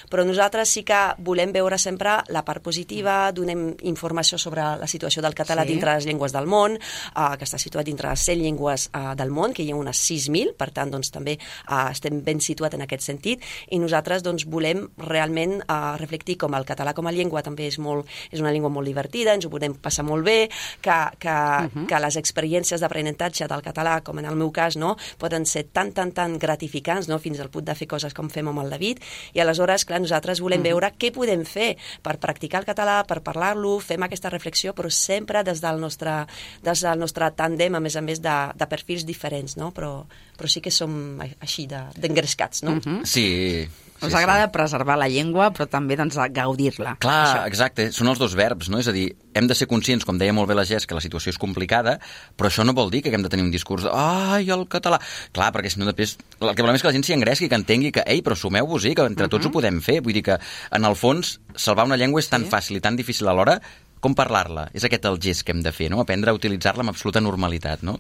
Però 0.10 0.26
nosaltres 0.26 0.70
sí 0.70 0.84
que 0.84 1.16
volem 1.18 1.52
veure 1.52 1.78
sempre 1.78 2.24
la 2.28 2.44
part 2.44 2.62
positiva, 2.62 3.32
donem 3.32 3.76
informació 3.84 4.38
sobre 4.38 4.62
la 4.62 4.88
situació 4.88 5.22
del 5.22 5.34
català 5.34 5.64
Sí. 5.66 5.72
dintre 5.72 5.96
les 5.96 6.06
llengües 6.06 6.32
del 6.32 6.46
món, 6.46 6.74
uh, 7.16 7.38
que 7.38 7.46
està 7.46 7.58
situat 7.58 7.86
dintre 7.86 8.10
les 8.10 8.20
100 8.20 8.40
llengües 8.40 8.90
uh, 8.94 9.16
del 9.16 9.30
món, 9.30 9.54
que 9.54 9.64
hi 9.64 9.72
ha 9.72 9.76
unes 9.76 9.98
6.000, 9.98 10.54
per 10.58 10.72
tant, 10.72 10.92
doncs, 10.92 11.12
també 11.12 11.38
uh, 11.70 11.92
estem 11.92 12.22
ben 12.24 12.40
situat 12.40 12.74
en 12.74 12.82
aquest 12.82 13.02
sentit, 13.02 13.42
i 13.70 13.80
nosaltres 13.80 14.24
doncs, 14.24 14.46
volem 14.46 14.90
realment 14.98 15.62
uh, 15.70 15.96
reflectir 15.98 16.38
com 16.38 16.54
el 16.54 16.66
català 16.66 16.94
com 16.94 17.08
a 17.08 17.12
llengua 17.12 17.42
també 17.42 17.68
és, 17.68 17.80
molt, 17.80 18.08
és 18.32 18.40
una 18.40 18.52
llengua 18.52 18.70
molt 18.70 18.88
divertida, 18.88 19.34
ens 19.34 19.46
ho 19.46 19.50
podem 19.50 19.76
passar 19.76 20.06
molt 20.06 20.26
bé, 20.26 20.50
que, 20.82 20.98
que, 21.20 21.30
uh 21.30 21.70
-huh. 21.70 21.86
que 21.88 22.00
les 22.00 22.16
experiències 22.16 22.80
d'aprenentatge 22.82 23.48
del 23.48 23.62
català 23.62 23.85
català, 23.86 24.02
com 24.04 24.18
en 24.20 24.26
el 24.26 24.36
meu 24.36 24.50
cas, 24.52 24.76
no, 24.78 24.96
poden 25.22 25.46
ser 25.46 25.66
tan, 25.72 25.92
tan, 25.94 26.12
tan 26.16 26.38
gratificants, 26.42 27.08
no, 27.08 27.20
fins 27.22 27.40
al 27.40 27.50
punt 27.54 27.66
de 27.68 27.76
fer 27.78 27.88
coses 27.88 28.14
com 28.18 28.30
fem 28.30 28.48
amb 28.50 28.64
el 28.64 28.70
David, 28.74 29.02
i 29.36 29.40
aleshores, 29.44 29.86
clar, 29.86 30.00
nosaltres 30.02 30.42
volem 30.42 30.64
veure 30.66 30.90
què 30.98 31.12
podem 31.14 31.44
fer 31.46 31.76
per 32.04 32.18
practicar 32.18 32.64
el 32.64 32.66
català, 32.66 33.04
per 33.08 33.22
parlar-lo, 33.22 33.76
fem 33.80 34.02
aquesta 34.08 34.30
reflexió, 34.34 34.74
però 34.74 34.90
sempre 34.90 35.44
des 35.44 35.62
del 35.62 35.80
nostre, 35.80 36.26
des 36.66 36.82
del 36.82 37.00
nostre 37.00 37.30
tàndem, 37.38 37.76
a 37.76 37.80
més 37.84 37.96
a 37.96 38.02
més, 38.02 38.22
de, 38.22 38.36
de 38.56 38.68
perfils 38.68 39.06
diferents, 39.06 39.58
no? 39.58 39.72
Però, 39.76 40.06
però 40.38 40.50
sí 40.50 40.62
que 40.62 40.72
som 40.74 41.20
així 41.22 41.68
de- 41.68 41.86
d'engrescats, 42.00 42.64
no? 42.66 42.80
Sí. 43.06 43.68
Us 44.02 44.12
sí, 44.12 44.18
agrada 44.18 44.48
sí. 44.48 44.52
preservar 44.52 44.98
la 45.00 45.08
llengua, 45.08 45.48
però 45.56 45.68
també 45.72 45.96
doncs, 45.96 46.18
gaudir-la. 46.36 46.98
Clar, 47.00 47.46
exacte, 47.48 47.88
són 47.96 48.12
els 48.12 48.20
dos 48.20 48.36
verbs, 48.36 48.68
no? 48.72 48.82
És 48.84 48.90
a 48.92 48.94
dir, 48.96 49.06
hem 49.34 49.48
de 49.48 49.56
ser 49.56 49.70
conscients, 49.72 50.04
com 50.08 50.20
deia 50.20 50.36
molt 50.36 50.50
bé 50.52 50.58
la 50.58 50.66
Gés, 50.68 50.84
que 50.88 50.98
la 50.98 51.04
situació 51.04 51.32
és 51.32 51.40
complicada, 51.40 51.96
però 52.36 52.52
això 52.52 52.66
no 52.68 52.76
vol 52.76 52.92
dir 52.92 53.02
que 53.06 53.14
haguem 53.14 53.24
de 53.24 53.32
tenir 53.32 53.48
un 53.48 53.54
discurs 53.54 53.88
de 53.88 53.94
ai, 53.96 54.50
el 54.52 54.68
català... 54.72 55.00
Clar, 55.36 55.50
perquè 55.56 55.72
si 55.72 55.80
no 55.80 55.88
després... 55.88 56.18
El 56.42 56.52
que 56.52 56.66
volem 56.66 56.76
és 56.76 56.84
que 56.84 56.92
la 56.92 56.96
gent 56.98 57.08
s'hi 57.08 57.16
engresqui, 57.16 57.50
que 57.52 57.60
entengui 57.62 57.94
que, 57.96 58.04
ei, 58.04 58.20
però 58.26 58.36
sumeu-vos-hi, 58.36 58.94
que 59.00 59.08
entre 59.08 59.32
tots 59.32 59.48
ho 59.48 59.54
podem 59.56 59.80
fer. 59.86 60.02
Vull 60.04 60.20
dir 60.20 60.26
que, 60.28 60.40
en 60.76 60.92
el 60.92 61.00
fons, 61.00 61.38
salvar 61.56 61.88
una 61.88 62.00
llengua 62.00 62.24
és 62.24 62.32
tan 62.32 62.44
fàcil 62.52 62.82
i 62.82 62.84
tan 62.84 63.00
difícil 63.00 63.32
alhora 63.32 63.62
com 64.04 64.16
parlar-la. 64.18 64.68
És 64.76 64.86
aquest 64.86 65.06
el 65.10 65.20
gest 65.22 65.46
que 65.46 65.54
hem 65.56 65.62
de 65.66 65.74
fer, 65.76 65.90
no? 65.94 66.02
Aprendre 66.04 66.32
a 66.32 66.38
utilitzar-la 66.38 66.86
amb 66.86 66.94
absoluta 66.94 67.24
normalitat, 67.24 67.84
no? 67.88 67.98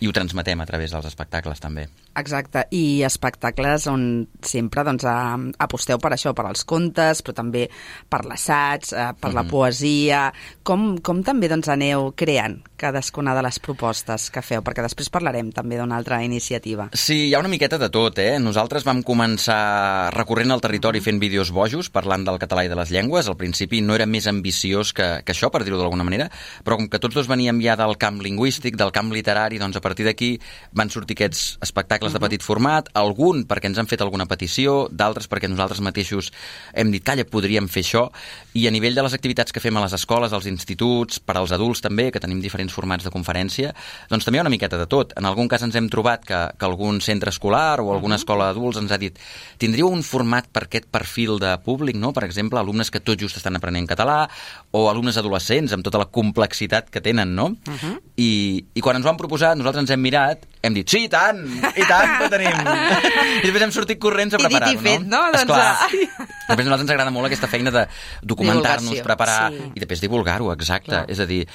I 0.00 0.08
ho 0.08 0.14
transmetem 0.16 0.60
a 0.62 0.66
través 0.68 0.94
dels 0.94 1.08
espectacles, 1.10 1.60
també. 1.62 1.88
Exacte, 2.20 2.66
i 2.74 3.02
espectacles 3.06 3.86
on 3.90 4.04
sempre 4.46 4.84
doncs, 4.86 5.06
aposteu 5.58 6.00
per 6.02 6.14
això, 6.14 6.34
per 6.36 6.46
als 6.48 6.64
contes, 6.68 7.22
però 7.24 7.36
també 7.42 7.66
per 8.08 8.24
l'assaig, 8.26 8.92
eh, 8.94 9.10
per 9.20 9.34
la 9.36 9.46
poesia... 9.48 10.28
Com, 10.70 10.98
com 11.02 11.22
també 11.26 11.48
doncs, 11.50 11.70
aneu 11.72 12.10
creant 12.18 12.60
cadascuna 12.80 13.34
de 13.36 13.42
les 13.44 13.60
propostes 13.60 14.30
que 14.32 14.42
feu? 14.42 14.64
Perquè 14.64 14.82
després 14.84 15.10
parlarem 15.12 15.50
també 15.52 15.76
d'una 15.76 15.98
altra 16.00 16.22
iniciativa. 16.24 16.88
Sí, 16.96 17.26
hi 17.28 17.34
ha 17.34 17.42
una 17.42 17.50
miqueta 17.52 17.78
de 17.78 17.90
tot, 17.92 18.18
eh? 18.22 18.38
Nosaltres 18.40 18.86
vam 18.88 19.02
començar 19.06 20.08
recorrent 20.16 20.54
el 20.54 20.62
territori 20.64 21.02
fent 21.04 21.20
vídeos 21.20 21.52
bojos, 21.52 21.90
parlant 21.92 22.24
del 22.24 22.40
català 22.40 22.64
i 22.64 22.72
de 22.72 22.78
les 22.78 22.92
llengües. 22.94 23.28
Al 23.28 23.36
principi 23.40 23.82
no 23.84 23.94
era 23.98 24.08
més 24.08 24.26
ambiciós 24.30 24.94
que, 24.96 25.08
que 25.26 25.34
això, 25.36 25.52
per 25.52 25.62
dir-ho 25.66 25.80
d'alguna 25.80 26.06
manera, 26.08 26.30
però 26.64 26.80
com 26.80 26.88
que 26.88 27.02
tots 27.02 27.18
dos 27.18 27.28
veníem 27.28 27.60
ja 27.60 27.76
del 27.76 27.98
camp 28.00 28.22
lingüístic, 28.24 28.78
del 28.80 28.94
camp 28.96 29.12
literari, 29.12 29.60
doncs 29.60 29.76
a 29.76 29.84
partir 29.84 30.08
d'aquí 30.08 30.32
van 30.72 30.90
sortir 30.90 31.18
aquests 31.18 31.58
espectacles 31.66 32.16
de 32.16 32.22
petit 32.22 32.44
format, 32.46 32.88
algun 32.96 33.44
perquè 33.50 33.68
ens 33.70 33.80
han 33.82 33.90
fet 33.90 34.00
alguna 34.00 34.28
petició, 34.30 34.86
d'altres 34.90 35.28
perquè 35.28 35.50
nosaltres 35.50 35.82
mateixos 35.84 36.32
hem 36.72 36.92
dit, 36.94 37.04
calla, 37.04 37.26
podríem 37.28 37.68
fer 37.68 37.84
això, 37.84 38.06
i 38.56 38.66
a 38.66 38.74
nivell 38.74 38.96
de 38.96 39.04
les 39.04 39.16
activitats 39.16 39.52
que 39.52 39.62
fem 39.62 39.76
a 39.76 39.84
les 39.84 39.94
escoles, 39.96 40.32
als 40.32 40.48
instituts, 40.50 41.20
per 41.20 41.36
als 41.36 41.52
adults 41.52 41.84
també, 41.84 42.10
que 42.10 42.22
tenim 42.22 42.40
diferents 42.40 42.69
formats 42.72 43.04
de 43.04 43.10
conferència, 43.10 43.74
doncs 44.10 44.24
també 44.24 44.38
hi 44.38 44.40
ha 44.40 44.46
una 44.46 44.52
miqueta 44.52 44.78
de 44.78 44.86
tot. 44.86 45.12
En 45.16 45.26
algun 45.26 45.48
cas 45.48 45.62
ens 45.62 45.74
hem 45.76 45.88
trobat 45.92 46.24
que, 46.24 46.38
que 46.58 46.64
algun 46.68 47.00
centre 47.00 47.30
escolar 47.30 47.80
o 47.80 47.92
alguna 47.92 48.16
escola 48.16 48.50
d'adults 48.50 48.78
ens 48.78 48.92
ha 48.92 48.98
dit 48.98 49.18
tindríeu 49.58 49.88
un 49.88 50.02
format 50.02 50.46
per 50.52 50.64
aquest 50.66 50.86
perfil 50.90 51.38
de 51.38 51.56
públic, 51.64 51.96
no? 51.96 52.12
per 52.12 52.24
exemple, 52.24 52.58
alumnes 52.58 52.90
que 52.90 53.00
tot 53.00 53.18
just 53.20 53.36
estan 53.36 53.56
aprenent 53.56 53.86
català 53.88 54.28
o 54.72 54.88
alumnes 54.90 55.16
adolescents 55.16 55.72
amb 55.72 55.84
tota 55.84 55.98
la 55.98 56.06
complexitat 56.06 56.90
que 56.90 57.00
tenen, 57.00 57.34
no? 57.34 57.46
Uh 57.66 57.74
-huh. 57.80 58.00
I, 58.16 58.64
I 58.74 58.80
quan 58.80 58.96
ens 58.96 59.06
ho 59.06 59.08
han 59.10 59.16
proposat, 59.16 59.56
nosaltres 59.56 59.82
ens 59.82 59.90
hem 59.90 60.00
mirat, 60.00 60.46
hem 60.62 60.74
dit, 60.74 60.88
sí, 60.88 61.04
i 61.04 61.08
tant, 61.08 61.38
i 61.76 61.84
tant 61.88 62.18
que 62.18 62.28
tenim. 62.28 62.52
I 63.42 63.46
després 63.46 63.62
hem 63.62 63.72
sortit 63.72 63.98
corrents 63.98 64.34
a 64.34 64.36
I 64.36 64.42
dit 64.42 64.46
i 64.46 64.50
preparar-ho, 64.50 64.80
fet, 64.80 65.06
no? 65.06 65.22
Doncs, 65.32 65.40
Esclar. 65.40 65.76
ah. 65.80 65.88
Després 66.50 66.66
a 66.66 66.70
nosaltres 66.70 66.80
ens 66.80 66.90
agrada 66.90 67.10
molt 67.10 67.26
aquesta 67.26 67.46
feina 67.46 67.70
de 67.70 67.86
documentar-nos, 68.22 69.00
preparar 69.00 69.50
Sí. 69.50 69.72
i 69.74 69.80
després 69.80 70.00
divulgar-ho, 70.00 70.52
exacte. 70.52 70.90
Clar. 70.90 71.04
És 71.08 71.20
a 71.20 71.26
dir, 71.26 71.46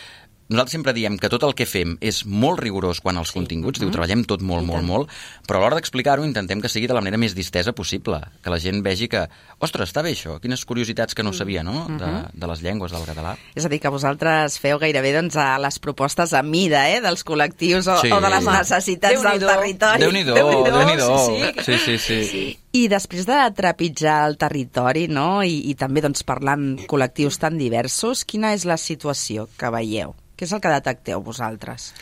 nosaltres 0.50 0.72
sempre 0.76 0.94
diem 0.94 1.18
que 1.18 1.30
tot 1.32 1.44
el 1.44 1.56
que 1.58 1.66
fem 1.66 1.96
és 2.06 2.24
molt 2.26 2.60
rigorós 2.62 3.00
quan 3.02 3.18
els 3.18 3.32
sí. 3.32 3.38
continguts, 3.40 3.80
diu, 3.82 3.90
treballem 3.92 4.24
tot 4.30 4.42
molt, 4.46 4.64
I 4.64 4.68
molt, 4.70 4.86
molt, 4.86 5.10
però 5.48 5.58
a 5.58 5.64
l'hora 5.64 5.76
d'explicar-ho 5.80 6.26
intentem 6.28 6.62
que 6.62 6.70
sigui 6.70 6.86
de 6.88 6.94
la 6.94 7.02
manera 7.02 7.18
més 7.18 7.34
distesa 7.34 7.74
possible, 7.74 8.20
que 8.44 8.50
la 8.54 8.60
gent 8.62 8.84
vegi 8.86 9.08
que, 9.10 9.24
ostres, 9.60 9.90
està 9.90 10.04
bé 10.06 10.12
això, 10.14 10.40
quines 10.44 10.64
curiositats 10.66 11.16
que 11.18 11.24
no 11.26 11.34
sabia, 11.34 11.64
no?, 11.66 11.88
de, 11.98 12.12
de 12.34 12.48
les 12.52 12.62
llengües 12.62 12.92
del 12.94 13.06
català. 13.10 13.36
És 13.56 13.66
a 13.66 13.70
dir, 13.70 13.80
que 13.82 13.90
vosaltres 13.90 14.60
feu 14.62 14.78
gairebé 14.80 15.16
doncs, 15.18 15.36
a 15.42 15.58
les 15.58 15.80
propostes 15.80 16.34
a 16.38 16.44
mida 16.44 16.86
eh, 16.94 17.02
dels 17.02 17.26
col·lectius 17.26 17.88
o, 17.90 17.98
Sí. 18.02 18.12
o 18.14 18.22
de 18.22 18.30
les 18.30 18.46
necessitats 18.46 19.16
del 19.22 19.40
Déu-n'hi-do. 19.42 19.48
territori. 19.48 20.00
Déu-n'hi-do, 20.06 20.34
Déu-n'hi-do, 20.36 20.78
Déu-n'hi-do. 20.78 21.18
sí, 21.26 21.64
sí. 21.66 21.80
Sí, 21.86 21.98
sí, 21.98 22.24
sí. 22.30 22.60
I 22.76 22.90
després 22.92 23.24
de 23.24 23.38
trepitjar 23.56 24.18
el 24.28 24.36
territori 24.42 25.06
no? 25.08 25.40
I, 25.48 25.62
i 25.72 25.76
també 25.80 26.04
doncs, 26.04 26.26
parlar 26.28 26.58
amb 26.60 26.84
col·lectius 26.92 27.40
tan 27.40 27.56
diversos, 27.62 28.26
quina 28.28 28.52
és 28.56 28.66
la 28.68 28.76
situació 28.82 29.48
que 29.56 29.72
veieu? 29.72 30.16
Què 30.36 30.44
és 30.44 30.52
el 30.52 30.60
que 30.64 30.74
detecteu 30.74 31.24
vosaltres? 31.24 31.94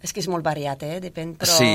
És 0.00 0.14
que 0.14 0.22
és 0.22 0.28
molt 0.30 0.46
variat, 0.46 0.82
eh? 0.86 1.00
Depèn, 1.02 1.34
però 1.36 1.56
Sí. 1.58 1.68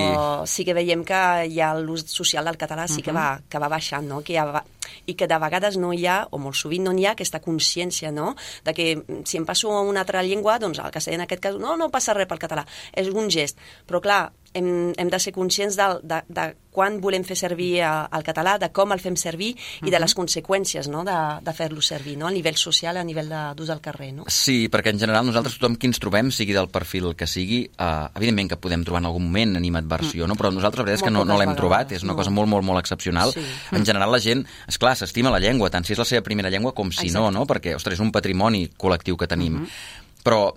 sí, 0.48 0.64
que 0.66 0.74
veiem 0.74 1.04
que 1.04 1.20
ja 1.52 1.74
l'ús 1.76 2.06
social 2.08 2.46
del 2.48 2.58
català 2.58 2.88
sí 2.88 3.04
que, 3.04 3.12
va, 3.12 3.42
que 3.50 3.60
va 3.60 3.68
baixant, 3.68 4.08
no? 4.08 4.22
Que 4.24 4.38
ja 4.38 4.46
va, 4.48 4.64
i 5.06 5.14
que 5.20 5.28
de 5.28 5.38
vegades 5.38 5.76
no 5.78 5.92
hi 5.94 6.06
ha, 6.08 6.22
o 6.32 6.40
molt 6.40 6.56
sovint 6.56 6.88
no 6.88 6.94
hi 6.96 7.06
ha, 7.06 7.12
aquesta 7.18 7.42
consciència, 7.44 8.14
no?, 8.16 8.34
de 8.64 8.74
que 8.74 8.86
mm, 8.96 9.26
si 9.28 9.38
em 9.38 9.46
passo 9.46 9.72
a 9.76 9.82
una 9.82 10.06
altra 10.06 10.24
llengua, 10.24 10.58
doncs 10.58 10.80
el 10.80 10.94
castellà 10.96 11.20
en 11.20 11.26
aquest 11.28 11.44
cas, 11.44 11.60
no, 11.60 11.76
no 11.78 11.92
passa 11.92 12.16
res 12.16 12.30
pel 12.32 12.40
català, 12.40 12.66
és 12.94 13.12
un 13.12 13.30
gest. 13.30 13.60
Però 13.86 14.02
clar, 14.02 14.32
hem, 14.54 14.94
hem 14.98 15.10
de 15.10 15.20
ser 15.20 15.34
conscients 15.34 15.78
de, 15.78 15.88
de, 16.04 16.22
de 16.28 16.50
quan 16.74 16.98
volem 17.02 17.24
fer 17.26 17.38
servir 17.38 17.84
a, 17.86 17.92
el 18.18 18.26
català, 18.26 18.56
de 18.62 18.70
com 18.74 18.92
el 18.96 19.02
fem 19.02 19.16
servir 19.20 19.52
i 19.54 19.56
uh 19.56 19.86
-huh. 19.86 19.92
de 19.92 20.00
les 20.00 20.16
conseqüències 20.16 20.90
no? 20.90 21.04
de, 21.04 21.18
de 21.42 21.54
fer-lo 21.54 21.82
servir, 21.82 22.18
no? 22.18 22.28
a 22.28 22.32
nivell 22.32 22.58
social, 22.58 22.98
a 22.98 23.04
nivell 23.04 23.30
d'ús 23.56 23.70
al 23.70 23.82
carrer. 23.82 24.14
No? 24.14 24.24
Sí, 24.28 24.70
perquè 24.70 24.90
en 24.90 25.00
general 25.00 25.26
nosaltres, 25.26 25.58
tothom 25.58 25.76
qui 25.76 25.88
ens 25.88 26.00
trobem, 26.00 26.32
sigui 26.32 26.54
del 26.54 26.70
perfil 26.70 27.16
que 27.16 27.28
sigui, 27.28 27.70
eh, 27.78 28.08
evidentment 28.16 28.50
que 28.50 28.58
podem 28.58 28.84
trobar 28.84 29.02
en 29.02 29.06
algun 29.06 29.24
moment 29.24 29.56
animadversió, 29.56 30.26
mm. 30.26 30.28
no? 30.28 30.36
però 30.36 30.52
nosaltres 30.52 30.80
la 30.80 30.86
veritat 30.86 31.02
és 31.02 31.04
que 31.04 31.14
no, 31.14 31.26
no 31.26 31.38
l'hem 31.38 31.56
trobat, 31.56 31.92
és 31.92 32.04
una 32.04 32.14
no. 32.14 32.18
cosa 32.18 32.32
molt, 32.32 32.50
molt, 32.50 32.66
molt 32.66 32.80
excepcional. 32.80 33.32
Sí. 33.32 33.42
En 33.72 33.86
general 33.86 34.12
la 34.12 34.20
gent, 34.20 34.46
és 34.68 34.78
clar 34.78 34.96
s'estima 34.96 35.30
la 35.30 35.40
llengua, 35.40 35.70
tant 35.70 35.84
si 35.84 35.94
és 35.94 36.00
la 36.00 36.06
seva 36.06 36.22
primera 36.22 36.50
llengua 36.50 36.74
com 36.74 36.92
si 36.92 37.08
Exacte. 37.08 37.20
no, 37.20 37.32
no? 37.32 37.46
perquè, 37.46 37.76
ostres, 37.76 37.94
és 37.94 38.00
un 38.00 38.12
patrimoni 38.12 38.70
col·lectiu 38.78 39.18
que 39.18 39.28
tenim. 39.28 39.54
Mm 39.54 39.64
-hmm. 39.64 40.02
Però 40.24 40.54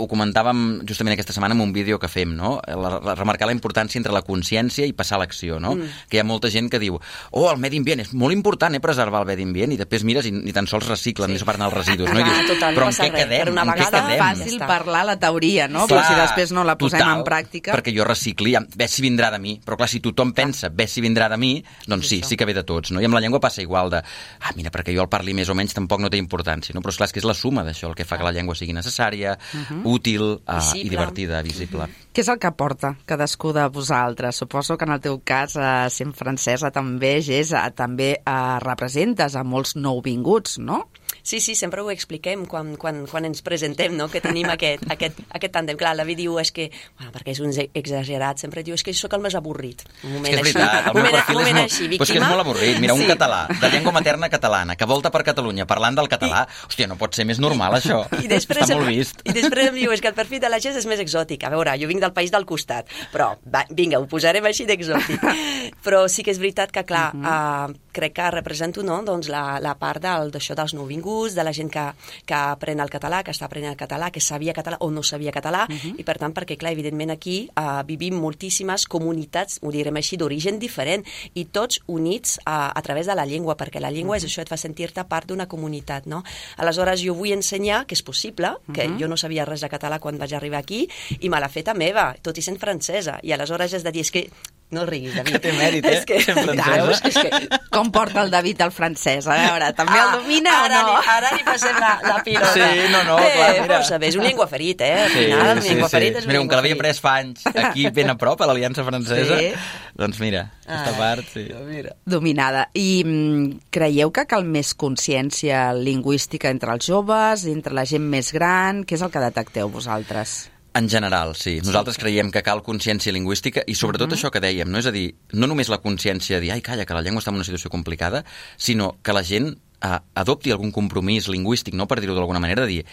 ho 0.00 0.08
comentàvem 0.10 0.80
justament 0.88 1.14
aquesta 1.14 1.34
setmana 1.36 1.56
en 1.56 1.62
un 1.64 1.72
vídeo 1.76 1.98
que 2.00 2.08
fem, 2.08 2.32
no? 2.36 2.56
La, 2.66 2.96
la, 2.98 3.14
remarcar 3.18 3.48
la 3.50 3.54
importància 3.56 4.00
entre 4.00 4.14
la 4.16 4.22
consciència 4.26 4.88
i 4.88 4.94
passar 4.96 5.18
a 5.18 5.22
l'acció, 5.24 5.60
no? 5.62 5.74
Mm. 5.76 6.06
Que 6.10 6.18
hi 6.18 6.22
ha 6.22 6.26
molta 6.26 6.50
gent 6.52 6.70
que 6.72 6.80
diu 6.82 6.98
oh, 6.98 7.46
el 7.50 7.60
medi 7.62 7.80
ambient, 7.80 8.04
és 8.04 8.12
molt 8.16 8.34
important 8.34 8.74
eh, 8.76 8.82
preservar 8.82 9.22
el 9.24 9.30
medi 9.30 9.46
ambient, 9.46 9.74
i 9.74 9.78
després 9.80 10.04
mires 10.08 10.26
i 10.28 10.34
ni 10.34 10.54
tan 10.56 10.68
sols 10.70 10.88
reciclen, 10.88 11.30
sí. 11.30 11.38
ni 11.38 11.42
separant 11.42 11.68
els 11.68 11.76
residus, 11.76 12.10
no? 12.14 12.20
I 12.20 12.26
dius, 12.26 12.42
total, 12.54 12.78
però 12.78 12.90
en 12.90 12.98
què 12.98 13.10
quedem? 13.14 13.44
Per 13.50 13.54
una 13.54 13.66
vegada 13.70 14.02
és 14.10 14.22
fàcil 14.24 14.58
ja 14.58 14.70
parlar 14.70 15.04
la 15.12 15.16
teoria, 15.20 15.68
no? 15.70 15.86
Clar, 15.86 16.00
però 16.00 16.02
si 16.08 16.20
després 16.20 16.54
no 16.56 16.64
la 16.66 16.76
posem 16.80 16.98
total, 16.98 17.20
en 17.20 17.26
pràctica... 17.28 17.76
perquè 17.76 17.94
jo 17.96 18.06
recicli, 18.08 18.56
bé 18.76 18.88
si 18.90 19.04
vindrà 19.04 19.30
de 19.34 19.40
mi, 19.42 19.56
però 19.64 19.78
clar, 19.80 19.90
si 19.90 20.02
tothom 20.04 20.34
pensa 20.36 20.70
bé 20.70 20.86
si 20.90 21.02
vindrà 21.04 21.28
de 21.30 21.38
mi, 21.40 21.52
doncs 21.86 22.08
sí, 22.08 22.20
sí, 22.20 22.32
sí 22.32 22.38
que 22.40 22.46
ve 22.48 22.54
de 22.56 22.64
tots, 22.66 22.92
no? 22.94 23.02
I 23.02 23.08
amb 23.08 23.16
la 23.16 23.22
llengua 23.22 23.40
passa 23.42 23.62
igual 23.62 23.90
de, 23.92 24.00
ah, 24.00 24.54
mira, 24.56 24.72
perquè 24.74 24.94
jo 24.96 25.04
el 25.04 25.10
parli 25.12 25.34
més 25.36 25.50
o 25.50 25.56
menys 25.58 25.76
tampoc 25.76 26.02
no 26.02 26.10
té 26.12 26.20
importància, 26.20 26.74
no? 26.76 26.82
Però 26.84 26.94
esclar, 26.94 27.10
és 27.10 27.16
que 27.16 27.22
és 27.22 27.28
la 27.28 27.36
suma 27.36 27.64
d'això 27.66 27.90
el 27.90 27.96
que 27.98 28.06
fa 28.08 28.18
que 28.20 28.26
la 28.26 28.32
llengua 28.34 28.56
sigui 28.58 28.74
necessària, 28.76 29.36
uh 29.36 29.56
mhm. 29.56 29.80
-huh. 29.82 29.89
Útil, 29.90 30.40
eh, 30.46 30.54
visible. 30.56 30.86
i 30.86 30.92
divertida, 30.94 31.42
visible. 31.42 31.88
Què 32.10 32.24
és 32.24 32.30
el 32.32 32.38
que 32.42 32.50
porta 32.58 32.94
cadascú 33.06 33.52
de 33.54 33.66
vosaltres? 33.70 34.40
Suposo 34.42 34.76
que 34.78 34.86
en 34.88 34.94
el 34.96 35.02
teu 35.04 35.20
cas, 35.24 35.56
eh, 35.56 35.90
sent 35.90 36.14
francesa, 36.16 36.70
també, 36.74 37.20
Gés, 37.22 37.52
eh, 37.52 37.66
també 37.76 38.10
eh, 38.18 38.58
representes 38.64 39.36
a 39.36 39.44
molts 39.44 39.76
nouvinguts, 39.76 40.58
no? 40.58 40.84
Sí, 41.22 41.40
sí, 41.40 41.54
sempre 41.54 41.82
ho 41.82 41.90
expliquem 41.92 42.46
quan, 42.50 42.74
quan, 42.80 43.04
quan 43.10 43.26
ens 43.28 43.42
presentem, 43.46 43.96
no?, 43.96 44.08
que 44.12 44.22
tenim 44.24 44.48
aquest, 44.52 44.86
aquest, 44.94 45.20
aquest 45.28 45.54
tàndem. 45.54 45.78
Clar, 45.80 45.94
l'avi 45.98 46.16
diu 46.18 46.38
és 46.40 46.52
que, 46.54 46.70
bueno, 46.98 47.12
perquè 47.14 47.34
és 47.34 47.40
un 47.44 47.52
exagerat, 47.54 48.40
sempre 48.42 48.64
diu 48.66 48.76
és 48.76 48.84
que 48.86 48.94
sóc 48.96 49.14
el 49.16 49.24
més 49.24 49.36
avorrit. 49.38 49.84
Un 50.04 50.16
moment 50.18 50.32
és 50.32 50.40
que 50.40 50.48
és 50.48 50.56
veritat, 50.56 50.74
així, 50.80 50.90
el 50.90 51.02
meu 51.02 51.12
perfil 51.16 51.40
és, 51.40 51.50
molt, 51.50 51.62
així, 51.64 51.88
víctima. 51.88 52.00
Però 52.00 52.08
és 52.08 52.12
que 52.12 52.20
és 52.20 52.26
molt 52.26 52.44
avorrit. 52.44 52.80
Mira, 52.84 52.96
un 52.96 53.04
sí. 53.04 53.10
català, 53.10 53.40
de 53.50 53.72
llengua 53.74 53.94
materna 53.96 54.30
catalana, 54.32 54.76
que 54.76 54.88
volta 54.88 55.12
per 55.14 55.24
Catalunya 55.30 55.66
parlant 55.70 55.98
del 55.98 56.08
català, 56.10 56.44
I, 56.48 56.66
hòstia, 56.68 56.88
no 56.90 56.96
pot 57.00 57.14
ser 57.16 57.26
més 57.28 57.40
normal, 57.42 57.76
això. 57.78 58.02
I 58.18 58.30
després, 58.30 58.64
Està 58.64 58.78
molt 58.78 58.90
vist. 58.90 59.22
I 59.24 59.34
després 59.36 59.70
em 59.70 59.76
diu, 59.76 59.92
és 59.94 60.02
que 60.02 60.10
el 60.10 60.16
perfil 60.16 60.42
de 60.42 60.50
la 60.52 60.60
gent 60.62 60.78
és 60.80 60.88
més 60.90 61.02
exòtic. 61.02 61.44
A 61.46 61.52
veure, 61.52 61.76
jo 61.80 61.90
vinc 61.90 62.02
del 62.02 62.14
país 62.16 62.32
del 62.34 62.46
costat, 62.48 62.88
però 63.12 63.32
va, 63.52 63.64
vinga, 63.70 64.00
ho 64.00 64.08
posarem 64.10 64.46
així 64.48 64.66
d'exòtic. 64.68 65.22
però 65.84 66.06
sí 66.10 66.24
que 66.26 66.34
és 66.34 66.40
veritat 66.42 66.72
que, 66.74 66.84
clar, 66.88 67.10
uh 67.14 67.20
-huh. 67.20 67.70
uh, 67.70 67.92
crec 67.92 68.14
que 68.16 68.30
represento 68.30 68.82
no, 68.82 69.02
doncs 69.04 69.28
la, 69.28 69.60
la 69.60 69.76
part 69.78 70.02
d'això 70.02 70.54
dels 70.54 70.74
nouvinguts, 70.74 71.09
de 71.34 71.44
la 71.44 71.52
gent 71.52 71.70
que, 71.72 71.84
que 72.26 72.34
aprèn 72.34 72.80
el 72.82 72.90
català, 72.92 73.22
que 73.26 73.34
està 73.34 73.46
aprenent 73.46 73.72
el 73.72 73.78
català, 73.80 74.10
que 74.14 74.22
sabia 74.24 74.54
català 74.56 74.78
o 74.80 74.90
no 74.90 75.02
sabia 75.02 75.32
català, 75.32 75.66
uh 75.68 75.74
-huh. 75.74 75.94
i 75.98 76.04
per 76.04 76.18
tant, 76.18 76.34
perquè 76.34 76.56
clar, 76.56 76.72
evidentment 76.72 77.10
aquí 77.10 77.48
uh, 77.56 77.82
vivim 77.86 78.14
moltíssimes 78.14 78.86
comunitats, 78.86 79.58
ho 79.62 79.70
direm 79.70 79.96
així, 79.96 80.16
d'origen 80.16 80.58
diferent, 80.58 81.04
i 81.34 81.44
tots 81.44 81.80
units 81.86 82.38
uh, 82.38 82.70
a 82.74 82.82
través 82.82 83.06
de 83.06 83.14
la 83.14 83.26
llengua, 83.26 83.56
perquè 83.56 83.80
la 83.80 83.90
llengua 83.90 84.16
uh 84.16 84.20
-huh. 84.20 84.24
és 84.24 84.30
això, 84.30 84.42
et 84.42 84.48
fa 84.48 84.56
sentir-te 84.56 85.04
part 85.04 85.26
d'una 85.26 85.46
comunitat, 85.46 86.06
no? 86.06 86.22
Aleshores, 86.56 87.00
jo 87.02 87.14
vull 87.14 87.32
ensenyar 87.32 87.86
que 87.86 87.94
és 87.94 88.02
possible, 88.02 88.48
que 88.72 88.86
uh 88.86 88.90
-huh. 88.90 89.00
jo 89.00 89.08
no 89.08 89.16
sabia 89.16 89.44
res 89.44 89.60
de 89.60 89.68
català 89.68 89.98
quan 89.98 90.18
vaig 90.18 90.32
arribar 90.34 90.58
aquí, 90.58 90.88
i 91.20 91.28
me 91.28 91.40
l'ha 91.40 91.48
fet 91.48 91.74
meva, 91.74 92.16
tot 92.22 92.38
i 92.38 92.42
sent 92.42 92.58
francesa, 92.58 93.18
i 93.22 93.32
aleshores 93.32 93.72
és 93.72 93.82
de 93.82 93.92
dir, 93.92 94.00
és 94.00 94.10
que 94.10 94.30
no 94.70 94.84
riguis, 94.86 95.16
David. 95.16 95.34
Que 95.34 95.40
té 95.42 95.52
mèrit, 95.56 95.86
eh? 95.86 95.96
És 95.98 96.04
que, 96.06 96.18
veus, 96.30 97.00
és 97.08 97.16
que, 97.18 97.58
com 97.74 97.90
porta 97.90 98.22
el 98.22 98.30
David 98.30 98.60
al 98.62 98.70
francès? 98.70 99.26
A 99.26 99.38
veure, 99.40 99.70
també 99.74 99.98
ah, 99.98 100.04
el 100.04 100.12
domina 100.20 100.52
ara 100.66 100.82
o 100.84 100.84
no? 100.86 100.92
Li, 100.94 101.08
ara 101.16 101.32
li 101.34 101.42
passem 101.46 101.74
la, 101.74 101.90
la 102.04 102.18
pilota. 102.26 102.52
Sí, 102.54 102.84
no, 102.92 103.00
no, 103.08 103.16
eh, 103.18 103.32
clar, 103.34 103.48
mira. 103.64 103.80
Saber, 103.88 104.12
és 104.12 104.18
un 104.20 104.26
llengua 104.28 104.46
ferit, 104.50 104.84
eh? 104.86 104.92
Al 105.06 105.10
final, 105.16 105.62
sí, 105.62 105.72
llengua 105.72 105.88
sí, 105.90 105.96
ferit 105.96 106.20
és 106.20 106.28
Mira, 106.30 106.44
un 106.44 106.52
que 106.52 106.60
l'havia 106.60 106.78
pres 106.78 107.02
fa 107.02 107.16
anys 107.24 107.48
aquí 107.50 107.88
ben 107.96 108.14
a 108.14 108.16
prop, 108.20 108.44
a 108.44 108.50
l'Aliança 108.50 108.86
Francesa, 108.86 109.40
sí. 109.40 109.50
doncs 109.98 110.22
mira, 110.22 110.44
aquesta 110.62 110.94
ah, 110.94 110.98
part, 111.00 111.34
sí. 111.34 111.48
Mira. 111.66 111.96
Dominada. 112.06 112.68
I 112.78 113.02
mm, 113.02 113.72
creieu 113.74 114.14
que 114.14 114.28
cal 114.30 114.46
més 114.46 114.76
consciència 114.78 115.66
lingüística 115.74 116.52
entre 116.54 116.78
els 116.78 116.86
joves, 116.86 117.48
entre 117.50 117.74
la 117.74 117.88
gent 117.90 118.06
més 118.06 118.30
gran? 118.36 118.84
Què 118.86 118.98
és 119.00 119.02
el 119.02 119.10
que 119.10 119.26
detecteu 119.26 119.72
vosaltres? 119.72 120.44
En 120.72 120.88
general, 120.88 121.34
sí. 121.34 121.58
Nosaltres 121.64 121.98
creiem 121.98 122.30
que 122.30 122.44
cal 122.46 122.62
consciència 122.62 123.12
lingüística 123.12 123.64
i 123.66 123.74
sobretot 123.74 124.06
uh 124.06 124.14
-huh. 124.14 124.18
això 124.18 124.30
que 124.30 124.40
dèiem, 124.40 124.68
no? 124.70 124.78
És 124.78 124.86
a 124.86 124.92
dir, 124.92 125.16
no 125.32 125.46
només 125.46 125.68
la 125.68 125.82
consciència 125.82 126.36
de 126.36 126.42
dir, 126.42 126.52
ai, 126.52 126.62
calla, 126.62 126.86
que 126.86 126.94
la 126.94 127.02
llengua 127.02 127.20
està 127.20 127.30
en 127.30 127.36
una 127.36 127.44
situació 127.44 127.70
complicada, 127.70 128.24
sinó 128.56 128.98
que 129.02 129.12
la 129.12 129.24
gent 129.24 129.58
eh, 129.82 129.98
adopti 130.14 130.52
algun 130.52 130.70
compromís 130.70 131.28
lingüístic, 131.28 131.74
no 131.74 131.86
per 131.86 132.00
dir-ho 132.00 132.14
d'alguna 132.14 132.40
manera, 132.40 132.62
de 132.62 132.68
dir, 132.68 132.86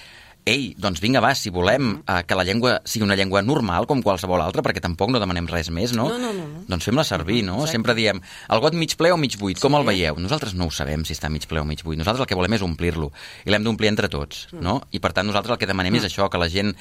ei, 0.48 0.70
doncs 0.80 1.02
vinga, 1.04 1.22
va, 1.24 1.34
si 1.36 1.52
volem 1.54 1.98
uh, 2.00 2.22
que 2.28 2.38
la 2.38 2.46
llengua 2.48 2.78
sigui 2.88 3.06
una 3.06 3.18
llengua 3.20 3.42
normal 3.46 3.88
com 3.90 4.02
qualsevol 4.06 4.42
altra, 4.44 4.64
perquè 4.66 4.82
tampoc 4.84 5.12
no 5.12 5.22
demanem 5.22 5.50
res 5.52 5.70
més, 5.74 5.94
no? 5.98 6.08
No, 6.14 6.20
no, 6.22 6.32
no. 6.36 6.46
no. 6.48 6.64
Doncs 6.70 6.88
fem-la 6.88 7.06
servir, 7.08 7.42
no? 7.48 7.60
Exacte. 7.60 7.76
Sempre 7.76 7.98
diem, 7.98 8.22
el 8.24 8.64
got 8.64 8.78
mig 8.80 8.96
ple 9.00 9.12
o 9.14 9.20
mig 9.20 9.38
buit, 9.42 9.60
com 9.62 9.76
sí. 9.76 9.82
el 9.82 9.88
veieu? 9.88 10.22
Nosaltres 10.24 10.56
no 10.58 10.70
ho 10.70 10.74
sabem 10.74 11.04
si 11.08 11.18
està 11.18 11.32
mig 11.34 11.48
ple 11.50 11.62
o 11.62 11.68
mig 11.68 11.84
buit. 11.84 12.00
Nosaltres 12.00 12.26
el 12.26 12.32
que 12.32 12.40
volem 12.40 12.58
és 12.58 12.66
omplir-lo, 12.66 13.12
i 13.46 13.54
l'hem 13.54 13.68
d'omplir 13.68 13.92
entre 13.92 14.12
tots, 14.14 14.48
mm. 14.54 14.64
no? 14.64 14.80
I 14.96 15.04
per 15.04 15.14
tant 15.18 15.28
nosaltres 15.28 15.58
el 15.58 15.62
que 15.62 15.70
demanem 15.70 15.94
mm. 15.94 16.02
és 16.02 16.10
això, 16.12 16.30
que 16.32 16.42
la 16.42 16.50
gent 16.52 16.74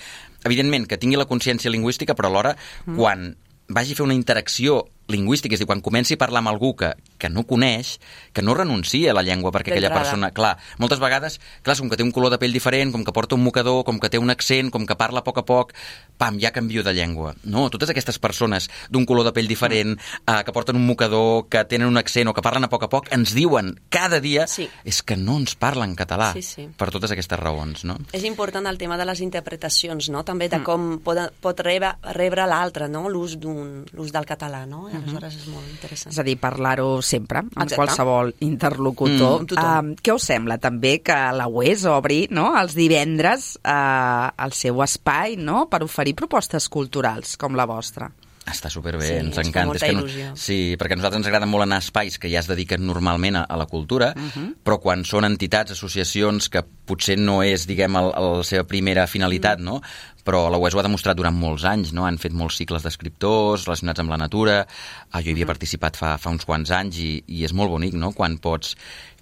evidentment, 0.46 0.86
que 0.86 1.00
tingui 1.02 1.18
la 1.18 1.28
consciència 1.28 1.72
lingüística, 1.72 2.14
però 2.14 2.30
alhora, 2.30 2.54
mm. 2.86 2.98
quan 2.98 3.32
vagi 3.68 3.96
a 3.96 3.98
fer 3.98 4.06
una 4.06 4.14
interacció 4.14 4.84
lingüística, 5.08 5.54
és 5.54 5.62
dir, 5.62 5.68
quan 5.68 5.82
comenci 5.84 6.16
a 6.16 6.20
parlar 6.20 6.42
amb 6.42 6.50
algú 6.50 6.72
que, 6.78 6.92
que 7.18 7.30
no 7.30 7.46
coneix, 7.46 7.96
que 8.34 8.42
no 8.42 8.54
renuncia 8.54 9.12
a 9.12 9.16
la 9.16 9.24
llengua 9.26 9.52
perquè 9.54 9.74
aquella 9.74 9.92
persona... 9.94 10.32
Clar, 10.36 10.56
moltes 10.82 11.00
vegades, 11.00 11.38
clar, 11.64 11.76
com 11.78 11.90
que 11.90 11.98
té 11.98 12.04
un 12.04 12.12
color 12.12 12.32
de 12.34 12.40
pell 12.42 12.54
diferent, 12.54 12.92
com 12.92 13.04
que 13.06 13.14
porta 13.14 13.36
un 13.38 13.44
mocador, 13.44 13.84
com 13.86 14.00
que 14.02 14.10
té 14.12 14.18
un 14.20 14.32
accent, 14.32 14.72
com 14.74 14.86
que 14.88 14.98
parla 14.98 15.22
a 15.22 15.26
poc 15.26 15.40
a 15.40 15.46
poc, 15.46 15.72
pam, 16.18 16.40
ja 16.42 16.52
canvio 16.52 16.82
de 16.82 16.94
llengua. 16.96 17.34
No, 17.44 17.68
totes 17.70 17.92
aquestes 17.92 18.18
persones 18.18 18.68
d'un 18.90 19.06
color 19.08 19.28
de 19.28 19.34
pell 19.36 19.48
diferent, 19.48 19.94
mm. 19.94 20.26
eh, 20.26 20.42
que 20.44 20.54
porten 20.56 20.76
un 20.76 20.86
mocador, 20.88 21.46
que 21.52 21.64
tenen 21.68 21.88
un 21.88 22.00
accent 22.00 22.28
o 22.28 22.34
que 22.36 22.44
parlen 22.44 22.66
a 22.66 22.72
poc 22.72 22.86
a 22.88 22.90
poc, 22.92 23.10
ens 23.14 23.34
diuen 23.36 23.74
cada 23.92 24.20
dia 24.20 24.46
sí. 24.50 24.68
és 24.84 25.02
que 25.06 25.16
no 25.16 25.38
ens 25.40 25.56
parlen 25.58 25.94
català 25.98 26.32
sí, 26.36 26.42
sí. 26.42 26.66
per 26.76 26.90
totes 26.94 27.14
aquestes 27.14 27.40
raons, 27.40 27.84
no? 27.88 27.98
És 28.16 28.26
important 28.28 28.66
el 28.66 28.80
tema 28.80 28.98
de 28.98 29.06
les 29.08 29.22
interpretacions, 29.24 30.10
no? 30.12 30.24
També 30.26 30.50
de 30.50 30.60
mm. 30.60 30.66
com 30.66 30.98
pot, 31.04 31.20
pot 31.40 31.64
rebre, 31.64 31.94
rebre 32.16 32.48
l'altre, 32.50 32.90
no? 32.90 33.06
L'ús 33.12 33.36
del 33.38 34.28
català, 34.28 34.64
no? 34.68 34.86
Aleshores 35.02 35.38
és 35.38 35.46
molt 35.52 35.70
interessant. 35.70 36.12
És 36.12 36.18
a 36.20 36.26
dir, 36.26 36.36
parlar-ho 36.40 36.88
sempre, 37.02 37.44
amb 37.44 37.64
Exacte. 37.64 37.78
qualsevol 37.80 38.34
interlocutor. 38.46 39.46
Mm, 39.46 39.94
uh, 39.94 40.02
què 40.02 40.14
us 40.16 40.28
sembla 40.32 40.58
també 40.62 40.98
que 41.04 41.16
la 41.36 41.48
UES 41.48 41.86
obri 41.92 42.26
no, 42.30 42.50
els 42.60 42.76
divendres 42.78 43.54
uh, 43.62 44.30
el 44.46 44.54
seu 44.56 44.82
espai 44.84 45.36
no, 45.40 45.66
per 45.72 45.82
oferir 45.86 46.16
propostes 46.18 46.70
culturals 46.72 47.36
com 47.40 47.58
la 47.58 47.68
vostra? 47.68 48.10
Està 48.46 48.70
superbé, 48.70 49.08
sí, 49.08 49.14
ens 49.18 49.38
encanta. 49.42 49.74
És 49.74 49.82
que 49.82 49.94
no, 49.96 50.34
sí, 50.38 50.58
perquè 50.78 50.94
a 50.94 51.00
nosaltres 51.00 51.18
ens 51.18 51.28
agrada 51.32 51.48
molt 51.50 51.66
anar 51.66 51.80
a 51.80 51.82
espais 51.82 52.14
que 52.22 52.30
ja 52.30 52.38
es 52.38 52.46
dediquen 52.46 52.84
normalment 52.86 53.40
a, 53.40 53.42
a 53.50 53.56
la 53.58 53.66
cultura, 53.66 54.12
uh. 54.14 54.28
-huh. 54.30 54.48
però 54.62 54.78
quan 54.78 55.02
són 55.04 55.26
entitats, 55.26 55.74
associacions, 55.74 56.48
que 56.48 56.62
potser 56.86 57.18
no 57.20 57.40
és, 57.44 57.66
diguem, 57.68 57.98
la 57.98 58.44
seva 58.46 58.66
primera 58.68 59.06
finalitat, 59.10 59.60
mm. 59.60 59.66
no? 59.66 59.80
però 60.26 60.48
la 60.50 60.58
UES 60.58 60.74
ho 60.74 60.80
ha 60.80 60.86
demostrat 60.88 61.14
durant 61.14 61.36
molts 61.38 61.62
anys, 61.70 61.92
no? 61.94 62.02
Han 62.02 62.18
fet 62.18 62.34
molts 62.34 62.56
cicles 62.58 62.82
d'escriptors 62.82 63.68
relacionats 63.68 64.02
amb 64.02 64.10
la 64.10 64.18
natura, 64.18 64.56
ah, 64.66 65.20
jo 65.20 65.30
hi 65.30 65.36
havia 65.36 65.46
mm. 65.46 65.52
participat 65.52 66.00
fa, 66.00 66.16
fa 66.18 66.32
uns 66.34 66.46
quants 66.48 66.72
anys 66.74 66.98
i, 66.98 67.10
i 67.38 67.44
és 67.46 67.54
molt 67.54 67.70
bonic, 67.70 67.94
no?, 67.94 68.10
quan 68.16 68.40
pots 68.42 68.74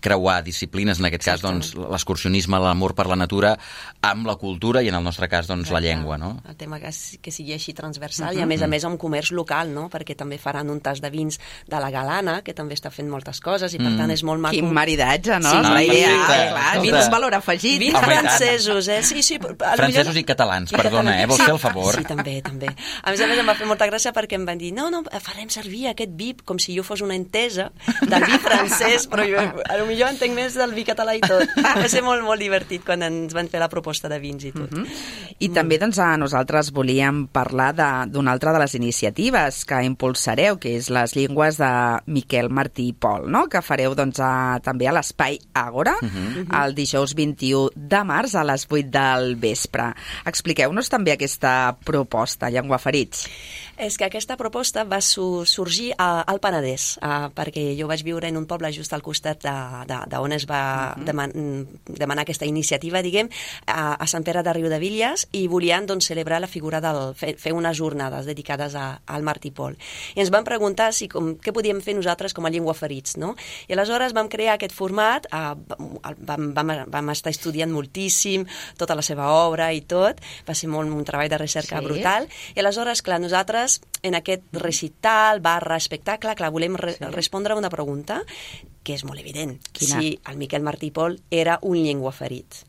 creuar 0.05 0.43
disciplines, 0.45 1.01
en 1.01 1.09
aquest 1.09 1.25
cas 1.25 1.41
doncs, 1.41 1.71
l'excursionisme, 1.81 2.59
l'amor 2.61 2.93
per 2.97 3.07
la 3.09 3.17
natura, 3.17 3.55
amb 4.05 4.29
la 4.29 4.35
cultura 4.37 4.83
i 4.85 4.91
en 4.91 4.99
el 4.99 5.05
nostre 5.07 5.31
cas 5.33 5.49
doncs, 5.49 5.71
la 5.73 5.81
llengua. 5.81 6.19
No? 6.21 6.35
El 6.49 6.59
tema 6.61 6.77
que, 6.83 6.93
que 7.25 7.33
sigui 7.33 7.55
així 7.57 7.73
transversal 7.73 8.29
uh 8.29 8.35
-huh. 8.35 8.41
i 8.41 8.45
a 8.45 8.47
més 8.47 8.61
a 8.61 8.69
més 8.69 8.85
amb 8.85 9.01
comerç 9.01 9.33
local, 9.33 9.73
no? 9.73 9.89
perquè 9.89 10.15
també 10.15 10.37
faran 10.37 10.69
un 10.69 10.81
tas 10.81 11.01
de 11.01 11.11
vins 11.11 11.41
de 11.67 11.81
la 11.81 11.91
Galana, 11.91 12.43
que 12.43 12.53
també 12.53 12.75
està 12.75 12.91
fent 12.91 13.09
moltes 13.09 13.41
coses 13.41 13.73
i 13.73 13.79
per 13.79 13.91
mm. 13.91 13.97
tant 13.97 14.11
és 14.11 14.23
molt 14.23 14.41
maco. 14.41 14.55
Quin 14.55 14.73
maridatge, 14.73 15.41
no? 15.41 15.51
Sí, 15.51 15.73
la 15.73 15.83
idea, 15.83 16.51
clar, 16.53 16.83
vins 16.83 17.11
valor 17.11 17.35
afegit 17.35 17.54
afegit. 17.55 17.79
20 17.81 17.97
Home, 17.97 18.05
i 18.05 18.15
tant. 18.15 18.27
francesos, 18.27 18.89
eh? 18.89 19.03
Sí, 19.03 19.23
sí. 19.23 19.39
Francesos 19.39 20.15
millor- 20.15 20.17
i 20.19 20.25
catalans, 20.25 20.73
perdona, 20.73 21.21
eh? 21.23 21.27
Vols 21.27 21.41
fer 21.43 21.53
el 21.55 21.59
favor? 21.59 21.95
Sí, 21.95 22.05
també, 22.05 22.41
també. 22.43 22.69
A 23.03 23.11
més 23.11 23.21
a 23.21 23.27
més, 23.27 23.39
em 23.39 23.47
va 23.49 23.55
fer 23.55 23.67
molta 23.67 23.87
gràcia 23.87 24.13
perquè 24.13 24.35
em 24.39 24.45
van 24.47 24.59
dir 24.59 24.73
no, 24.73 24.91
no, 24.91 25.03
farem 25.21 25.49
servir 25.51 25.87
aquest 25.89 26.11
vi 26.15 26.35
com 26.45 26.59
si 26.59 26.75
jo 26.77 26.83
fos 26.83 27.01
una 27.01 27.15
entesa 27.15 27.71
del 28.03 28.25
vi 28.25 28.39
francès, 28.39 29.07
però 29.09 29.25
jo, 29.29 29.39
a 29.69 29.77
lo 29.79 29.87
millor 29.87 30.09
entenc 30.11 30.35
més 30.35 30.55
del 30.55 30.73
vi 30.75 30.85
català 30.85 31.15
i 31.17 31.21
tot. 31.21 31.49
Va 31.57 31.89
ser 31.89 32.03
molt, 32.03 32.23
molt 32.25 32.41
divertit 32.41 32.85
quan 32.85 33.03
ens 33.03 33.33
van 33.35 33.49
fer 33.49 33.61
la 33.61 33.69
proposta 33.69 34.09
de 34.09 34.19
vins 34.19 34.45
i 34.45 34.53
tot. 34.53 34.71
Mm 34.73 34.83
-hmm. 34.85 35.35
I 35.39 35.49
també 35.51 35.79
doncs, 35.79 35.99
a 35.99 36.17
nosaltres 36.17 36.71
volíem 36.73 37.27
parlar 37.29 37.75
de- 37.75 38.11
d'una 38.11 38.33
altra 38.33 38.53
de 38.53 38.59
les 38.59 38.75
iniciatives 38.75 39.65
que 39.65 39.83
impulsareu, 39.85 40.59
que 40.59 40.77
és 40.77 40.91
les 40.91 41.15
llengües 41.17 41.57
de 41.59 42.01
Miquel 42.07 42.49
Martí 42.51 42.89
i 42.89 42.93
Pol, 42.93 43.31
no? 43.31 43.49
que 43.49 43.61
fareu 43.63 43.95
doncs, 43.95 44.19
a, 44.21 44.59
també 44.63 44.87
a 44.89 44.93
l'Espai 44.93 45.39
Àgora 45.55 45.95
el 46.65 46.75
dijous 46.75 47.15
21 47.15 47.35
de 47.75 48.01
març 48.07 48.35
a 48.39 48.45
les 48.47 48.67
8 48.71 48.91
del 48.95 49.35
vespre. 49.41 49.91
Expliqueu-nos 50.31 50.91
també 50.93 51.15
aquesta 51.15 51.75
proposta, 51.85 52.51
Llengua 52.51 52.81
Ferits. 52.83 53.27
És 53.77 53.97
que 53.99 54.07
aquesta 54.07 54.37
proposta 54.39 54.85
va 54.87 55.01
sorgir 55.03 55.89
a, 55.99 56.23
al 56.31 56.39
Penedès, 56.43 56.95
uh, 57.03 57.27
perquè 57.35 57.73
jo 57.75 57.89
vaig 57.91 58.05
viure 58.07 58.29
en 58.31 58.39
un 58.39 58.47
poble 58.47 58.71
just 58.73 58.93
al 58.95 59.03
costat 59.03 59.43
de, 59.43 59.55
de, 59.91 59.99
de 60.13 60.21
on 60.23 60.35
es 60.37 60.47
va 60.47 60.95
deman 61.03 61.33
demanar 61.89 62.23
aquesta 62.23 62.47
iniciativa, 62.47 63.03
diguem, 63.03 63.31
a, 63.67 63.97
a 63.99 64.07
Sant 64.11 64.23
Pere 64.27 64.45
de 64.47 64.55
Riudevilles, 64.55 65.27
i 65.35 65.47
volien 65.51 65.89
doncs, 65.91 66.07
celebrar 66.13 66.39
la 66.45 66.51
figura 66.51 66.81
del... 66.85 67.15
fer, 67.19 67.35
fer 67.41 67.55
unes 67.57 67.77
jornades 67.77 68.29
dedicades 68.31 68.77
a, 68.79 68.87
al 69.11 69.27
Martí 69.27 69.51
Pol. 69.51 69.75
I 70.15 70.23
ens 70.23 70.31
van 70.31 70.47
preguntar 70.47 70.93
si, 70.95 71.09
com, 71.11 71.35
què 71.43 71.55
podíem 71.55 71.83
fer 71.83 71.97
nosaltres 71.99 72.37
com 72.37 72.47
a 72.47 72.53
llengua 72.55 72.77
ferits, 72.79 73.19
no? 73.19 73.35
I 73.67 73.75
aleshores 73.75 74.15
vam 74.15 74.31
crear 74.31 74.55
aquest 74.55 74.77
format, 74.77 75.27
uh, 75.35 75.57
vam, 76.23 76.53
vam, 76.55 76.75
vam 76.95 77.13
estar 77.15 77.35
estudiant 77.35 77.75
moltíssim 77.75 78.47
tota 78.79 78.95
la 78.95 79.03
seva 79.03 79.33
obra 79.43 79.73
i 79.75 79.83
tot, 79.83 80.23
va 80.47 80.55
ser 80.55 80.71
molt 80.71 80.95
un 80.95 81.03
treball 81.05 81.33
de 81.33 81.43
recerca 81.43 81.81
Sí. 81.81 81.89
brutal, 81.89 82.29
i 82.55 82.61
aleshores, 82.61 83.03
clar, 83.03 83.19
nosaltres 83.19 83.64
en 84.03 84.17
aquest 84.19 84.45
recital 84.53 85.41
barra 85.45 85.79
espectacle, 85.81 86.35
clar, 86.39 86.53
volem 86.55 86.77
re 86.81 86.97
sí. 86.99 87.09
respondre 87.15 87.55
a 87.55 87.61
una 87.61 87.73
pregunta 87.73 88.23
que 88.85 88.95
és 88.95 89.05
molt 89.09 89.21
evident. 89.23 89.57
Quina? 89.73 90.01
Si 90.01 90.15
el 90.31 90.39
Miquel 90.41 90.65
Martí 90.67 90.91
Pol 90.93 91.19
era 91.33 91.59
un 91.63 91.81
llengua 91.81 92.13
ferit. 92.13 92.65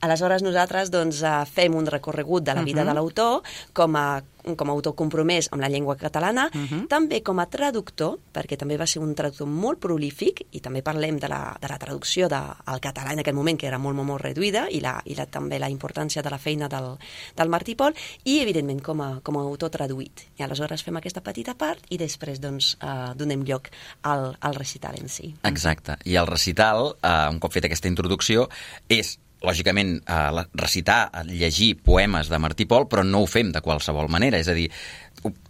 Aleshores 0.00 0.44
nosaltres 0.46 0.92
doncs, 0.94 1.22
eh, 1.22 1.44
fem 1.50 1.74
un 1.74 1.86
recorregut 1.86 2.44
de 2.44 2.54
la 2.54 2.62
vida 2.62 2.82
uh 2.82 2.84
-huh. 2.84 2.88
de 2.88 2.94
l'autor 2.94 3.42
com 3.72 3.96
a 3.96 4.22
com 4.56 4.70
a 4.70 4.72
autor 4.72 4.94
compromès 4.94 5.48
amb 5.52 5.62
la 5.62 5.68
llengua 5.68 5.96
catalana, 5.96 6.48
uh 6.54 6.60
-huh. 6.60 6.86
també 6.88 7.22
com 7.22 7.38
a 7.38 7.46
traductor, 7.46 8.18
perquè 8.32 8.56
també 8.56 8.76
va 8.76 8.86
ser 8.86 9.02
un 9.02 9.14
traductor 9.14 9.46
molt 9.46 9.78
prolífic, 9.78 10.46
i 10.52 10.60
també 10.60 10.82
parlem 10.82 11.18
de 11.18 11.28
la, 11.28 11.56
de 11.60 11.68
la 11.68 11.78
traducció 11.78 12.28
de, 12.28 12.40
català 12.80 13.12
en 13.12 13.18
aquell 13.18 13.34
moment, 13.34 13.58
que 13.58 13.66
era 13.66 13.78
molt, 13.78 13.96
molt, 13.96 14.08
molt 14.08 14.22
reduïda, 14.22 14.68
i, 14.70 14.80
la, 14.80 15.02
i 15.04 15.14
la, 15.14 15.26
també 15.26 15.58
la 15.58 15.68
importància 15.68 16.22
de 16.22 16.30
la 16.30 16.38
feina 16.38 16.68
del, 16.68 16.96
del 17.36 17.48
Martí 17.48 17.74
Pol, 17.74 17.94
i 18.24 18.40
evidentment 18.40 18.80
com 18.80 19.00
a, 19.00 19.20
com 19.22 19.36
a 19.36 19.40
autor 19.40 19.70
traduït. 19.70 20.28
I 20.38 20.42
aleshores 20.42 20.82
fem 20.82 20.96
aquesta 20.96 21.20
petita 21.20 21.54
part 21.54 21.80
i 21.90 21.98
després 21.98 22.40
doncs, 22.40 22.76
eh, 22.80 23.14
donem 23.16 23.42
lloc 23.44 23.68
al, 24.02 24.36
al 24.40 24.54
recital 24.54 24.94
en 24.98 25.08
si. 25.08 25.34
Exacte. 25.42 25.96
I 26.04 26.16
el 26.16 26.26
recital, 26.26 26.96
eh, 27.02 27.28
un 27.30 27.38
cop 27.38 27.52
feta 27.52 27.66
aquesta 27.66 27.88
introducció, 27.88 28.48
és 28.88 29.18
lògicament, 29.44 29.98
eh, 30.02 30.44
recitar, 30.54 31.10
llegir 31.26 31.76
poemes 31.82 32.28
de 32.28 32.38
Martí 32.38 32.66
Pol, 32.66 32.88
però 32.88 33.04
no 33.04 33.22
ho 33.22 33.26
fem 33.26 33.52
de 33.52 33.62
qualsevol 33.62 34.08
manera. 34.08 34.38
És 34.38 34.48
a 34.48 34.54
dir, 34.54 34.68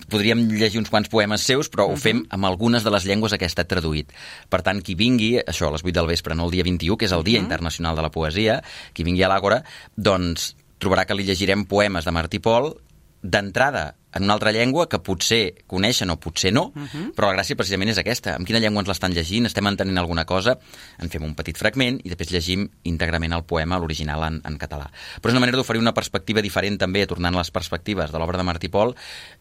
podríem 0.09 0.47
llegir 0.50 0.80
uns 0.80 0.90
quants 0.90 1.09
poemes 1.09 1.45
seus, 1.45 1.68
però 1.68 1.88
ho 1.88 1.97
fem 1.97 2.25
amb 2.30 2.49
algunes 2.49 2.85
de 2.85 2.90
les 2.90 3.04
llengües 3.04 3.33
a 3.33 3.38
què 3.38 3.49
ha 3.49 3.52
estat 3.52 3.68
traduït. 3.68 4.12
Per 4.49 4.62
tant, 4.62 4.80
qui 4.83 4.97
vingui, 4.99 5.37
això 5.40 5.68
a 5.68 5.75
les 5.75 5.85
8 5.85 5.95
del 6.00 6.11
vespre, 6.11 6.35
no 6.35 6.49
el 6.49 6.54
dia 6.57 6.64
21, 6.64 6.97
que 6.97 7.09
és 7.09 7.12
el 7.12 7.25
Dia 7.25 7.40
Internacional 7.40 7.97
de 7.97 8.02
la 8.02 8.12
Poesia, 8.12 8.62
qui 8.95 9.04
vingui 9.04 9.25
a 9.25 9.33
l'Àgora, 9.33 9.62
doncs 9.97 10.54
trobarà 10.78 11.04
que 11.04 11.16
li 11.16 11.26
llegirem 11.26 11.66
poemes 11.66 12.07
de 12.07 12.14
Martí 12.14 12.38
Pol 12.38 12.73
d'entrada 13.22 13.96
en 14.14 14.25
una 14.25 14.34
altra 14.34 14.52
llengua 14.52 14.88
que 14.88 15.00
potser 15.04 15.64
coneixen 15.68 16.10
o 16.10 16.16
potser 16.18 16.52
no, 16.52 16.72
uh 16.75 16.87
-huh. 16.87 17.14
però 17.14 17.28
la 17.28 17.37
gràcia 17.37 17.56
precisament 17.56 17.90
és 17.90 17.98
aquesta. 17.98 18.37
En 18.37 18.44
quina 18.44 18.58
llengua 18.58 18.80
ens 18.80 18.88
l'estan 18.88 19.12
llegint? 19.12 19.46
Estem 19.46 19.66
entenent 19.66 19.98
alguna 19.98 20.25
cosa? 20.25 20.58
En 20.98 21.10
fem 21.10 21.22
un 21.22 21.34
petit 21.34 21.56
fragment 21.56 22.00
i 22.04 22.08
després 22.08 22.30
llegim 22.30 22.68
íntegrament 22.82 23.32
el 23.32 23.44
poema, 23.44 23.78
l'original 23.78 24.22
en, 24.25 24.40
en 24.44 24.58
català. 24.58 24.90
Però 25.20 25.28
és 25.28 25.32
una 25.32 25.40
manera 25.40 25.56
d'oferir 25.56 25.80
una 25.80 25.94
perspectiva 25.94 26.42
diferent 26.42 26.78
també, 26.78 27.06
tornant 27.06 27.34
a 27.34 27.38
les 27.38 27.50
perspectives 27.50 28.10
de 28.10 28.18
l'obra 28.18 28.38
de 28.38 28.44
Martí 28.44 28.68
Pol, 28.68 28.94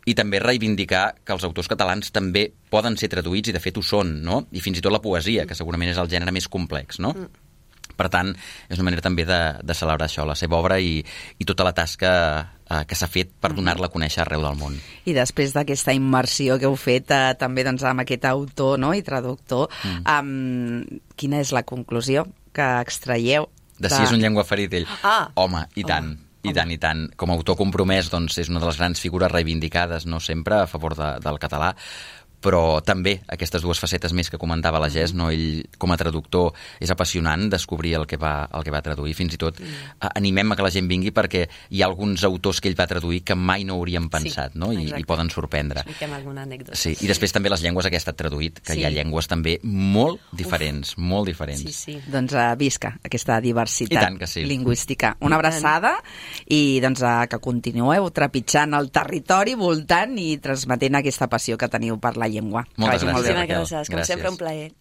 i 0.06 0.14
també 0.14 0.40
reivindicar 0.40 1.16
que 1.24 1.34
els 1.34 1.44
autors 1.44 1.68
catalans 1.68 2.12
també 2.12 2.52
poden 2.70 2.98
ser 2.98 3.10
traduïts, 3.10 3.50
i 3.50 3.54
de 3.54 3.60
fet 3.60 3.78
ho 3.78 3.82
són, 3.82 4.22
no? 4.22 4.48
I 4.52 4.60
fins 4.60 4.78
i 4.78 4.82
tot 4.82 4.92
la 4.92 5.02
poesia, 5.02 5.46
que 5.46 5.56
segurament 5.56 5.90
és 5.90 5.98
el 5.98 6.10
gènere 6.10 6.32
més 6.32 6.48
complex, 6.48 7.00
no? 7.00 7.14
Mm. 7.14 7.47
Per 7.98 8.10
tant, 8.14 8.34
és 8.70 8.78
una 8.78 8.90
manera 8.90 9.04
també 9.06 9.26
de, 9.28 9.40
de 9.66 9.78
celebrar 9.78 10.08
això, 10.08 10.26
la 10.28 10.38
seva 10.38 10.60
obra 10.60 10.78
i, 10.80 11.00
i 11.38 11.48
tota 11.50 11.66
la 11.68 11.74
tasca 11.78 12.12
eh, 12.70 12.84
que 12.88 12.98
s'ha 12.98 13.10
fet 13.12 13.34
per 13.42 13.54
donar-la 13.58 13.90
a 13.90 13.94
conèixer 13.94 14.24
arreu 14.24 14.46
del 14.46 14.60
món. 14.60 14.78
I 15.10 15.16
després 15.18 15.56
d'aquesta 15.56 15.96
immersió 15.98 16.60
que 16.62 16.70
heu 16.70 16.78
fet 16.80 17.12
eh, 17.16 17.34
també 17.40 17.66
doncs, 17.68 17.86
amb 17.88 18.06
aquest 18.06 18.28
autor 18.30 18.78
no? 18.82 18.94
i 18.94 19.04
traductor, 19.06 19.72
mm. 19.84 20.06
um, 20.06 21.02
quina 21.18 21.42
és 21.44 21.54
la 21.56 21.66
conclusió 21.68 22.28
que 22.56 22.70
extraieu? 22.86 23.50
De 23.78 23.92
si 23.94 24.02
és 24.02 24.14
un 24.14 24.22
llengua 24.22 24.46
ferit 24.48 24.74
ell. 24.74 24.88
Ah. 25.06 25.28
Home, 25.38 25.68
i 25.78 25.86
tant. 25.86 26.16
I 26.48 26.54
tant, 26.56 26.70
i 26.72 26.78
tant. 26.80 27.04
Com 27.20 27.32
a 27.32 27.36
autor 27.36 27.58
compromès, 27.60 28.08
doncs, 28.14 28.38
és 28.42 28.50
una 28.52 28.62
de 28.62 28.70
les 28.70 28.78
grans 28.80 29.02
figures 29.04 29.32
reivindicades, 29.32 30.06
no 30.08 30.22
sempre, 30.24 30.62
a 30.62 30.70
favor 30.70 30.96
de, 30.96 31.10
del 31.24 31.40
català, 31.44 31.74
però 32.48 32.80
també 32.86 33.18
aquestes 33.34 33.64
dues 33.66 33.80
facetes 33.82 34.14
més 34.16 34.32
que 34.32 34.40
comentava 34.40 34.80
la 34.80 34.90
Gés, 34.94 35.14
no? 35.18 35.30
ell 35.34 35.66
com 35.78 35.92
a 35.92 35.98
traductor 36.00 36.54
és 36.84 36.92
apassionant 36.94 37.50
descobrir 37.52 37.96
el 38.00 38.08
que 38.08 38.20
va, 38.22 38.48
el 38.56 38.64
que 38.64 38.72
va 38.72 38.82
traduir, 38.86 39.16
fins 39.18 39.36
i 39.36 39.42
tot 39.42 39.60
mm. 39.60 40.12
animem 40.16 40.54
a 40.54 40.58
que 40.58 40.66
la 40.66 40.72
gent 40.74 40.88
vingui 40.88 41.12
perquè 41.16 41.44
hi 41.48 41.84
ha 41.84 41.90
alguns 41.90 42.24
autors 42.28 42.62
que 42.64 42.72
ell 42.72 42.78
va 42.80 42.88
traduir 42.88 43.24
que 43.28 43.36
mai 43.36 43.66
no 43.68 43.76
hauríem 43.76 44.08
pensat, 44.14 44.56
no? 44.56 44.72
I, 44.72 44.86
exacte. 44.86 45.04
i 45.04 45.10
poden 45.10 45.32
sorprendre. 45.34 45.84
Expliquem 45.84 46.16
alguna 46.16 46.46
anècdota. 46.48 46.78
Sí, 46.80 46.94
i 47.04 47.10
després 47.10 47.36
també 47.36 47.52
les 47.52 47.64
llengües 47.66 47.88
a 47.88 47.92
què 47.92 48.00
ha 48.00 48.04
estat 48.04 48.20
traduït, 48.20 48.62
que 48.62 48.78
Sí. 48.78 48.82
hi 48.82 48.88
ha 48.88 48.94
llengües 48.94 49.28
també 49.28 49.58
molt 49.64 50.22
diferents, 50.32 50.94
Uf. 50.96 51.04
molt 51.04 51.28
diferents. 51.28 51.64
Sí, 51.68 51.74
sí. 51.74 51.98
Doncs 52.08 52.36
uh, 52.38 52.56
visca 52.60 52.94
aquesta 53.04 53.42
diversitat 53.44 54.18
que 54.20 54.28
sí. 54.30 54.46
lingüística. 54.48 55.16
Una 55.26 55.40
abraçada 55.40 55.98
i 56.54 56.80
doncs 56.84 57.04
uh, 57.04 57.26
que 57.28 57.42
continueu 57.44 58.08
trepitjant 58.16 58.78
el 58.78 58.92
territori, 58.94 59.58
voltant 59.60 60.16
i 60.22 60.38
transmetent 60.44 61.02
aquesta 61.02 61.28
passió 61.28 61.58
que 61.58 61.70
teniu 61.72 62.00
per 62.00 62.16
la 62.16 62.28
llengua 62.28 62.37
llengua. 62.38 62.66
Moltes 62.78 63.04
gràcies, 63.04 63.14
Moltes 63.14 63.36
gràcies. 63.36 63.92
Com 63.92 64.00
gràcies. 64.00 64.14
sempre, 64.14 64.30
un 64.30 64.38
plaer. 64.38 64.72